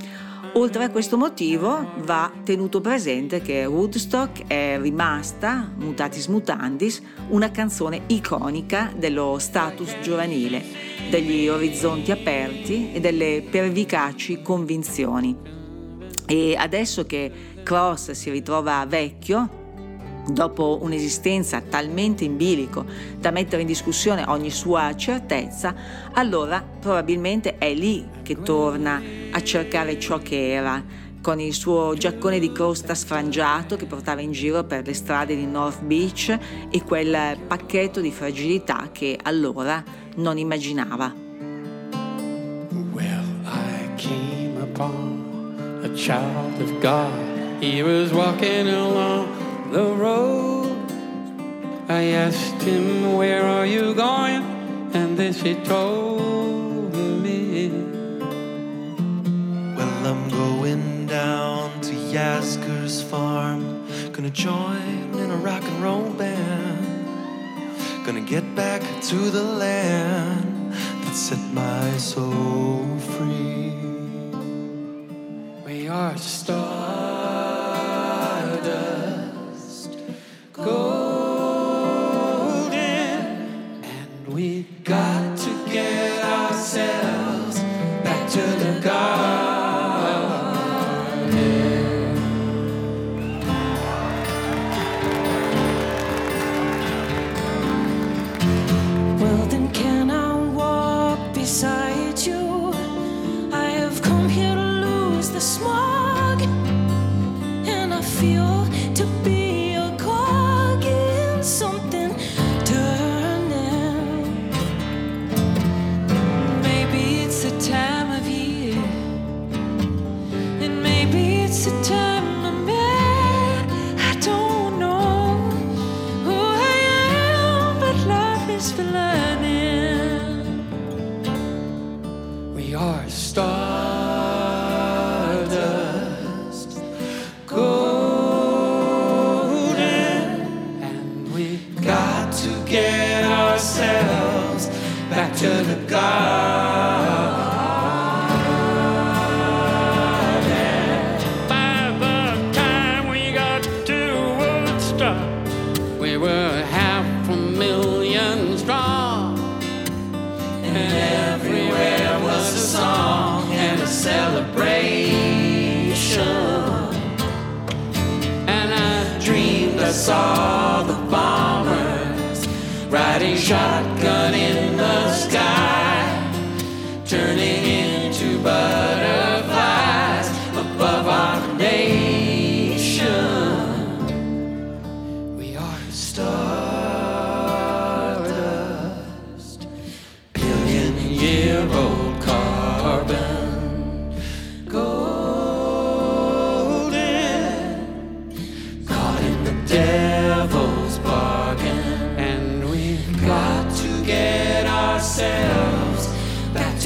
Oltre 0.55 0.83
a 0.83 0.91
questo 0.91 1.17
motivo 1.17 1.93
va 1.99 2.33
tenuto 2.43 2.81
presente 2.81 3.41
che 3.41 3.65
Woodstock 3.65 4.49
è 4.49 4.77
rimasta, 4.81 5.73
mutatis 5.77 6.27
mutandis, 6.27 7.01
una 7.29 7.53
canzone 7.53 8.03
iconica 8.09 8.93
dello 8.97 9.39
status 9.39 10.01
giovanile, 10.03 10.65
degli 11.11 11.47
orizzonti 11.47 12.11
aperti 12.11 12.91
e 12.93 12.99
delle 12.99 13.47
pervicaci 13.49 14.43
convinzioni. 14.43 15.56
E 16.27 16.57
adesso 16.57 17.07
che 17.07 17.31
Cross 17.63 18.11
si 18.11 18.31
ritrova 18.31 18.85
vecchio, 18.87 19.65
dopo 20.29 20.81
un'esistenza 20.83 21.61
talmente 21.61 22.25
in 22.25 22.37
bilico 22.37 22.85
da 23.19 23.31
mettere 23.31 23.63
in 23.63 23.69
discussione 23.69 24.25
ogni 24.27 24.51
sua 24.51 24.95
certezza, 24.97 25.75
allora 26.13 26.61
probabilmente 26.81 27.59
è 27.59 27.73
lì 27.73 28.07
che 28.23 28.43
torna 28.43 29.01
a 29.31 29.43
cercare 29.43 29.99
ciò 29.99 30.19
che 30.19 30.51
era, 30.51 30.85
con 31.21 31.41
il 31.41 31.55
suo 31.55 31.95
giaccone 31.97 32.39
di 32.39 32.53
crosta 32.53 32.95
sfrangiato 32.95 33.77
che 33.77 33.87
portava 33.87 34.21
in 34.21 34.31
giro 34.31 34.63
per 34.65 34.87
le 34.87 34.95
strade 34.95 35.35
di 35.35 35.47
North 35.47 35.83
Beach 35.83 36.39
e 36.71 36.83
quel 36.85 37.37
pacchetto 37.47 38.01
di 38.01 38.13
fragilità 38.13 38.91
che 38.93 39.19
allora 39.23 39.83
non 40.17 40.39
immaginava. 40.39 41.13
Well, 42.93 43.25
child 45.97 46.61
of 46.61 46.81
God. 46.81 47.63
He 47.63 47.83
was 47.83 48.13
walking 48.13 48.69
along 48.69 49.73
the 49.73 49.87
road. 49.95 50.77
I 51.89 52.03
asked 52.13 52.63
him, 52.63 53.15
Where 53.17 53.43
are 53.43 53.67
you 53.67 53.95
going? 53.95 54.43
And 54.93 55.17
this 55.17 55.41
he 55.41 55.55
told 55.55 56.95
me. 56.95 57.71
Well, 59.77 60.07
I'm 60.07 60.29
going 60.29 61.07
down 61.07 61.81
to 61.81 61.93
Yasgur's 61.93 63.03
farm. 63.03 63.87
Gonna 64.13 64.31
join 64.31 65.15
in 65.15 65.31
a 65.31 65.37
rock 65.37 65.63
and 65.63 65.83
roll 65.83 66.11
band. 66.11 67.07
Gonna 68.05 68.21
get 68.21 68.55
back 68.55 68.83
to 69.05 69.17
the 69.31 69.43
land 69.43 70.73
that 70.73 71.15
set 71.15 71.41
my 71.55 71.97
soul 71.97 72.99
free. 72.99 73.86
Are 75.99 76.19
stardust, 76.19 76.53
golden, 80.53 80.77
and 83.83 84.29
we 84.29 84.67
got 84.85 85.26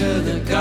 to 0.00 0.20
the 0.22 0.40
garden 0.48 0.59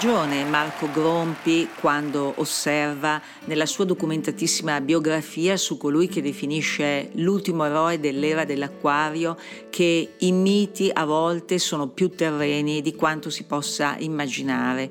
ragione 0.00 0.44
Marco 0.46 0.90
Grompi 0.90 1.68
quando 1.78 2.32
osserva 2.36 3.20
nella 3.44 3.66
sua 3.66 3.84
documentatissima 3.84 4.80
biografia 4.80 5.58
su 5.58 5.76
colui 5.76 6.08
che 6.08 6.22
definisce 6.22 7.10
l'ultimo 7.16 7.66
eroe 7.66 8.00
dell'era 8.00 8.46
dell'acquario 8.46 9.36
che 9.68 10.12
i 10.16 10.32
miti 10.32 10.90
a 10.90 11.04
volte 11.04 11.58
sono 11.58 11.88
più 11.88 12.08
terreni 12.08 12.80
di 12.80 12.94
quanto 12.94 13.28
si 13.28 13.44
possa 13.44 13.96
immaginare. 13.98 14.90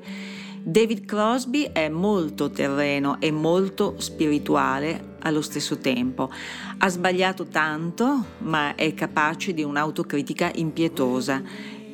David 0.62 1.04
Crosby 1.06 1.70
è 1.72 1.88
molto 1.88 2.48
terreno 2.50 3.20
e 3.20 3.32
molto 3.32 3.96
spirituale 3.98 5.16
allo 5.22 5.42
stesso 5.42 5.78
tempo. 5.78 6.30
Ha 6.78 6.88
sbagliato 6.88 7.46
tanto, 7.46 8.26
ma 8.42 8.76
è 8.76 8.94
capace 8.94 9.54
di 9.54 9.64
un'autocritica 9.64 10.52
impietosa 10.54 11.42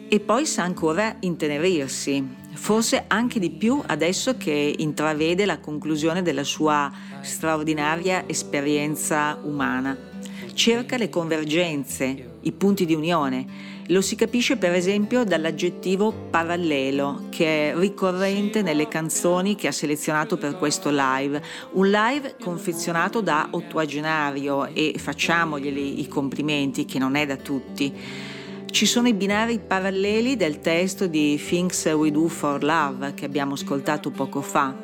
e 0.08 0.20
poi 0.20 0.46
sa 0.46 0.64
ancora 0.64 1.16
intenerirsi, 1.20 2.44
forse 2.56 3.04
anche 3.06 3.38
di 3.38 3.50
più 3.50 3.80
adesso 3.86 4.36
che 4.36 4.74
intravede 4.78 5.44
la 5.44 5.58
conclusione 5.58 6.22
della 6.22 6.44
sua 6.44 6.90
straordinaria 7.20 8.24
esperienza 8.26 9.38
umana. 9.42 9.96
Cerca 10.54 10.96
le 10.96 11.10
convergenze, 11.10 12.38
i 12.40 12.52
punti 12.52 12.86
di 12.86 12.94
unione. 12.94 13.74
Lo 13.88 14.00
si 14.00 14.16
capisce 14.16 14.56
per 14.56 14.72
esempio 14.72 15.22
dall'aggettivo 15.22 16.12
parallelo 16.30 17.26
che 17.28 17.70
è 17.70 17.78
ricorrente 17.78 18.62
nelle 18.62 18.88
canzoni 18.88 19.54
che 19.54 19.68
ha 19.68 19.72
selezionato 19.72 20.36
per 20.36 20.56
questo 20.56 20.90
live. 20.90 21.40
Un 21.72 21.90
live 21.90 22.36
confezionato 22.40 23.20
da 23.20 23.48
ottuagenario 23.50 24.66
e 24.74 24.94
facciamoglieli 24.98 26.00
i 26.00 26.08
complimenti 26.08 26.84
che 26.84 26.98
non 26.98 27.14
è 27.14 27.26
da 27.26 27.36
tutti. 27.36 28.34
Ci 28.76 28.84
sono 28.84 29.08
i 29.08 29.14
binari 29.14 29.58
paralleli 29.58 30.36
del 30.36 30.60
testo 30.60 31.06
di 31.06 31.42
Things 31.42 31.82
We 31.86 32.10
Do 32.10 32.28
for 32.28 32.62
Love 32.62 33.14
che 33.14 33.24
abbiamo 33.24 33.54
ascoltato 33.54 34.10
poco 34.10 34.42
fa. 34.42 34.76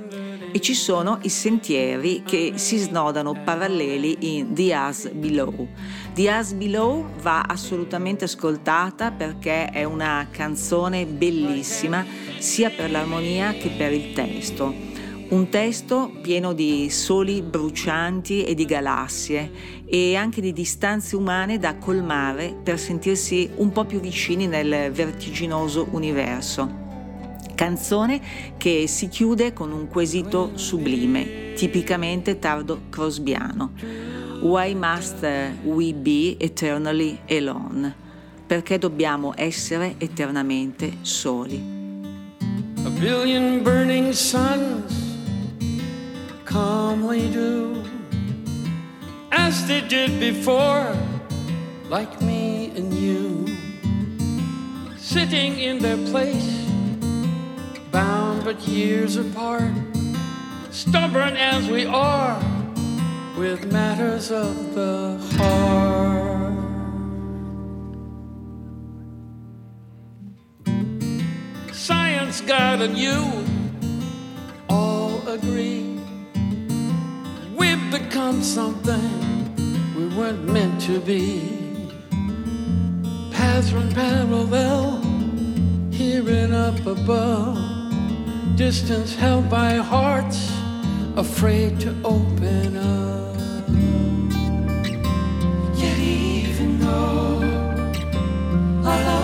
e 0.51 0.61
ci 0.61 0.73
sono 0.73 1.19
i 1.23 1.29
sentieri 1.29 2.23
che 2.25 2.53
si 2.55 2.79
snodano 2.79 3.39
paralleli 3.45 4.39
in 4.39 4.55
The 4.55 4.73
As 4.73 5.11
Below. 5.11 5.69
The 6.15 6.31
As 6.31 6.53
Below 6.55 7.07
va 7.21 7.43
assolutamente 7.43 8.25
ascoltata 8.25 9.11
perché 9.11 9.67
è 9.67 9.85
una 9.85 10.27
canzone 10.31 11.05
bellissima 11.05 12.03
sia 12.39 12.71
per 12.71 12.91
l'armonia 12.91 13.53
che 13.53 13.69
per 13.77 13.93
il 13.93 14.15
testo. 14.15 14.92
Un 15.33 15.49
testo 15.49 16.13
pieno 16.21 16.53
di 16.53 16.91
soli 16.91 17.41
brucianti 17.41 18.45
e 18.45 18.55
di 18.55 18.67
galassie 18.67 19.51
e 19.87 20.15
anche 20.15 20.43
di 20.43 20.53
distanze 20.53 21.17
umane 21.17 21.59
da 21.59 21.77
colmare 21.77 22.55
per 22.63 22.79
sentirsi 22.79 23.49
un 23.57 23.73
po' 23.73 23.87
più 23.87 23.99
vicini 23.99 24.47
nel 24.47 24.93
vertiginoso 24.93 25.89
universo. 25.93 26.71
Canzone 27.55 28.21
che 28.59 28.85
si 28.87 29.09
chiude 29.09 29.55
con 29.55 29.73
un 29.73 29.89
quesito 29.89 30.51
sublime, 30.53 31.55
tipicamente 31.55 32.39
tardo 32.39 32.83
crosbiano. 32.91 33.73
Why 34.43 34.75
must 34.75 35.27
we 35.63 35.95
be 35.95 36.37
eternally 36.39 37.19
alone? 37.31 37.95
Perché 38.47 38.77
dobbiamo 38.77 39.33
essere 39.35 39.95
eternamente 39.97 40.99
soli? 41.01 41.81
A 42.85 42.91
billion 42.91 43.63
burning 43.63 44.11
suns 44.13 45.12
calmly 46.53 47.31
do 47.31 47.83
as 49.33 49.67
they 49.67 49.81
did 49.81 50.21
before, 50.21 50.95
like 51.89 52.21
me 52.21 52.71
and 52.77 52.93
you, 52.93 53.47
sitting 54.99 55.59
in 55.59 55.79
their 55.79 55.97
place, 56.09 56.69
bound 57.91 58.45
but 58.45 58.61
years 58.69 59.17
apart, 59.17 59.73
stubborn 60.71 61.35
as 61.39 61.71
we 61.71 61.87
are 61.87 62.39
with 63.39 63.73
matters 63.73 64.31
of 64.31 64.75
the 64.75 65.19
heart. 65.39 66.53
Science, 71.73 72.43
God, 72.43 72.83
and 72.83 72.99
you 72.99 73.47
all 74.69 75.27
agree 75.27 75.92
we've 77.63 77.91
become 77.93 78.43
something 78.43 79.09
we 79.95 80.05
weren't 80.17 80.45
meant 80.57 80.81
to 80.81 80.99
be. 80.99 81.25
Paths 83.31 83.73
run 83.73 83.89
parallel, 83.93 85.01
here 85.93 86.29
and 86.29 86.53
up 86.53 86.85
above. 86.87 87.57
Distance 88.57 89.15
held 89.15 89.49
by 89.49 89.75
hearts 89.75 90.41
afraid 91.17 91.79
to 91.79 91.91
open 92.05 92.77
up. 92.77 93.37
Yet 95.83 95.99
even 96.01 96.81
though 96.81 97.43
our 98.89 99.01
love 99.09 99.22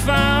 found 0.00 0.39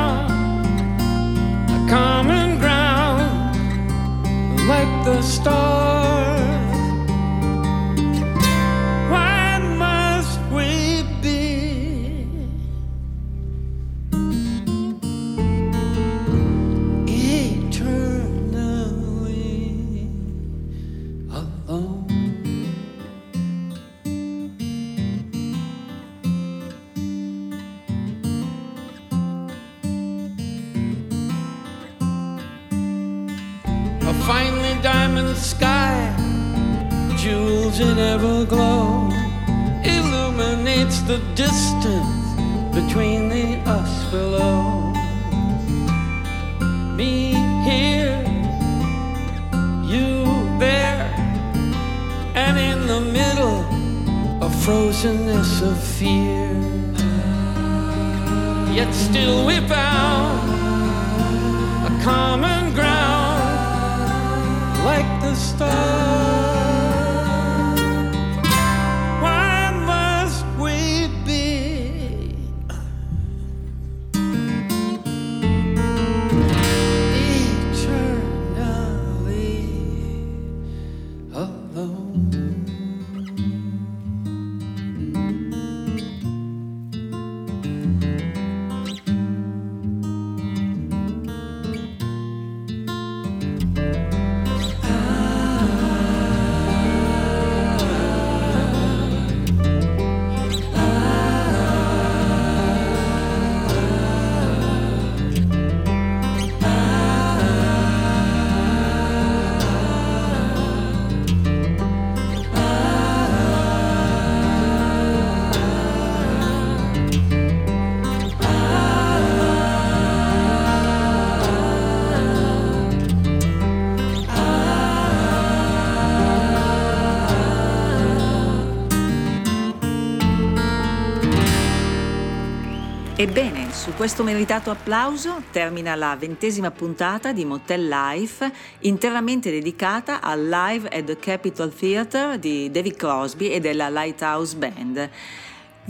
Ebbene, 133.20 133.70
su 133.70 133.92
questo 133.92 134.22
meritato 134.22 134.70
applauso 134.70 135.42
termina 135.50 135.94
la 135.94 136.16
ventesima 136.16 136.70
puntata 136.70 137.34
di 137.34 137.44
Motel 137.44 137.86
Life, 137.86 138.50
interamente 138.78 139.50
dedicata 139.50 140.22
al 140.22 140.48
live 140.48 140.88
at 140.88 141.04
the 141.04 141.18
Capitol 141.18 141.70
Theatre 141.70 142.38
di 142.38 142.70
David 142.70 142.96
Crosby 142.96 143.50
e 143.50 143.60
della 143.60 143.90
Lighthouse 143.90 144.56
Band. 144.56 145.10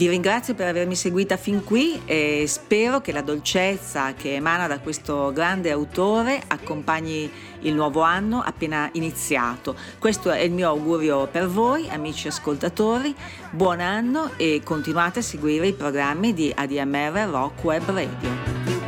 Vi 0.00 0.08
ringrazio 0.08 0.54
per 0.54 0.66
avermi 0.66 0.96
seguita 0.96 1.36
fin 1.36 1.62
qui 1.62 2.00
e 2.06 2.46
spero 2.46 3.02
che 3.02 3.12
la 3.12 3.20
dolcezza 3.20 4.14
che 4.14 4.36
emana 4.36 4.66
da 4.66 4.78
questo 4.78 5.30
grande 5.30 5.70
autore 5.70 6.42
accompagni 6.46 7.30
il 7.60 7.74
nuovo 7.74 8.00
anno 8.00 8.40
appena 8.40 8.88
iniziato. 8.92 9.76
Questo 9.98 10.30
è 10.30 10.40
il 10.40 10.52
mio 10.52 10.68
augurio 10.68 11.26
per 11.26 11.48
voi, 11.48 11.90
amici 11.90 12.28
ascoltatori. 12.28 13.14
Buon 13.50 13.80
anno 13.80 14.30
e 14.38 14.62
continuate 14.64 15.18
a 15.18 15.22
seguire 15.22 15.66
i 15.66 15.74
programmi 15.74 16.32
di 16.32 16.50
ADMR 16.56 17.28
Rock 17.28 17.62
Web 17.62 17.84
Radio. 17.90 18.79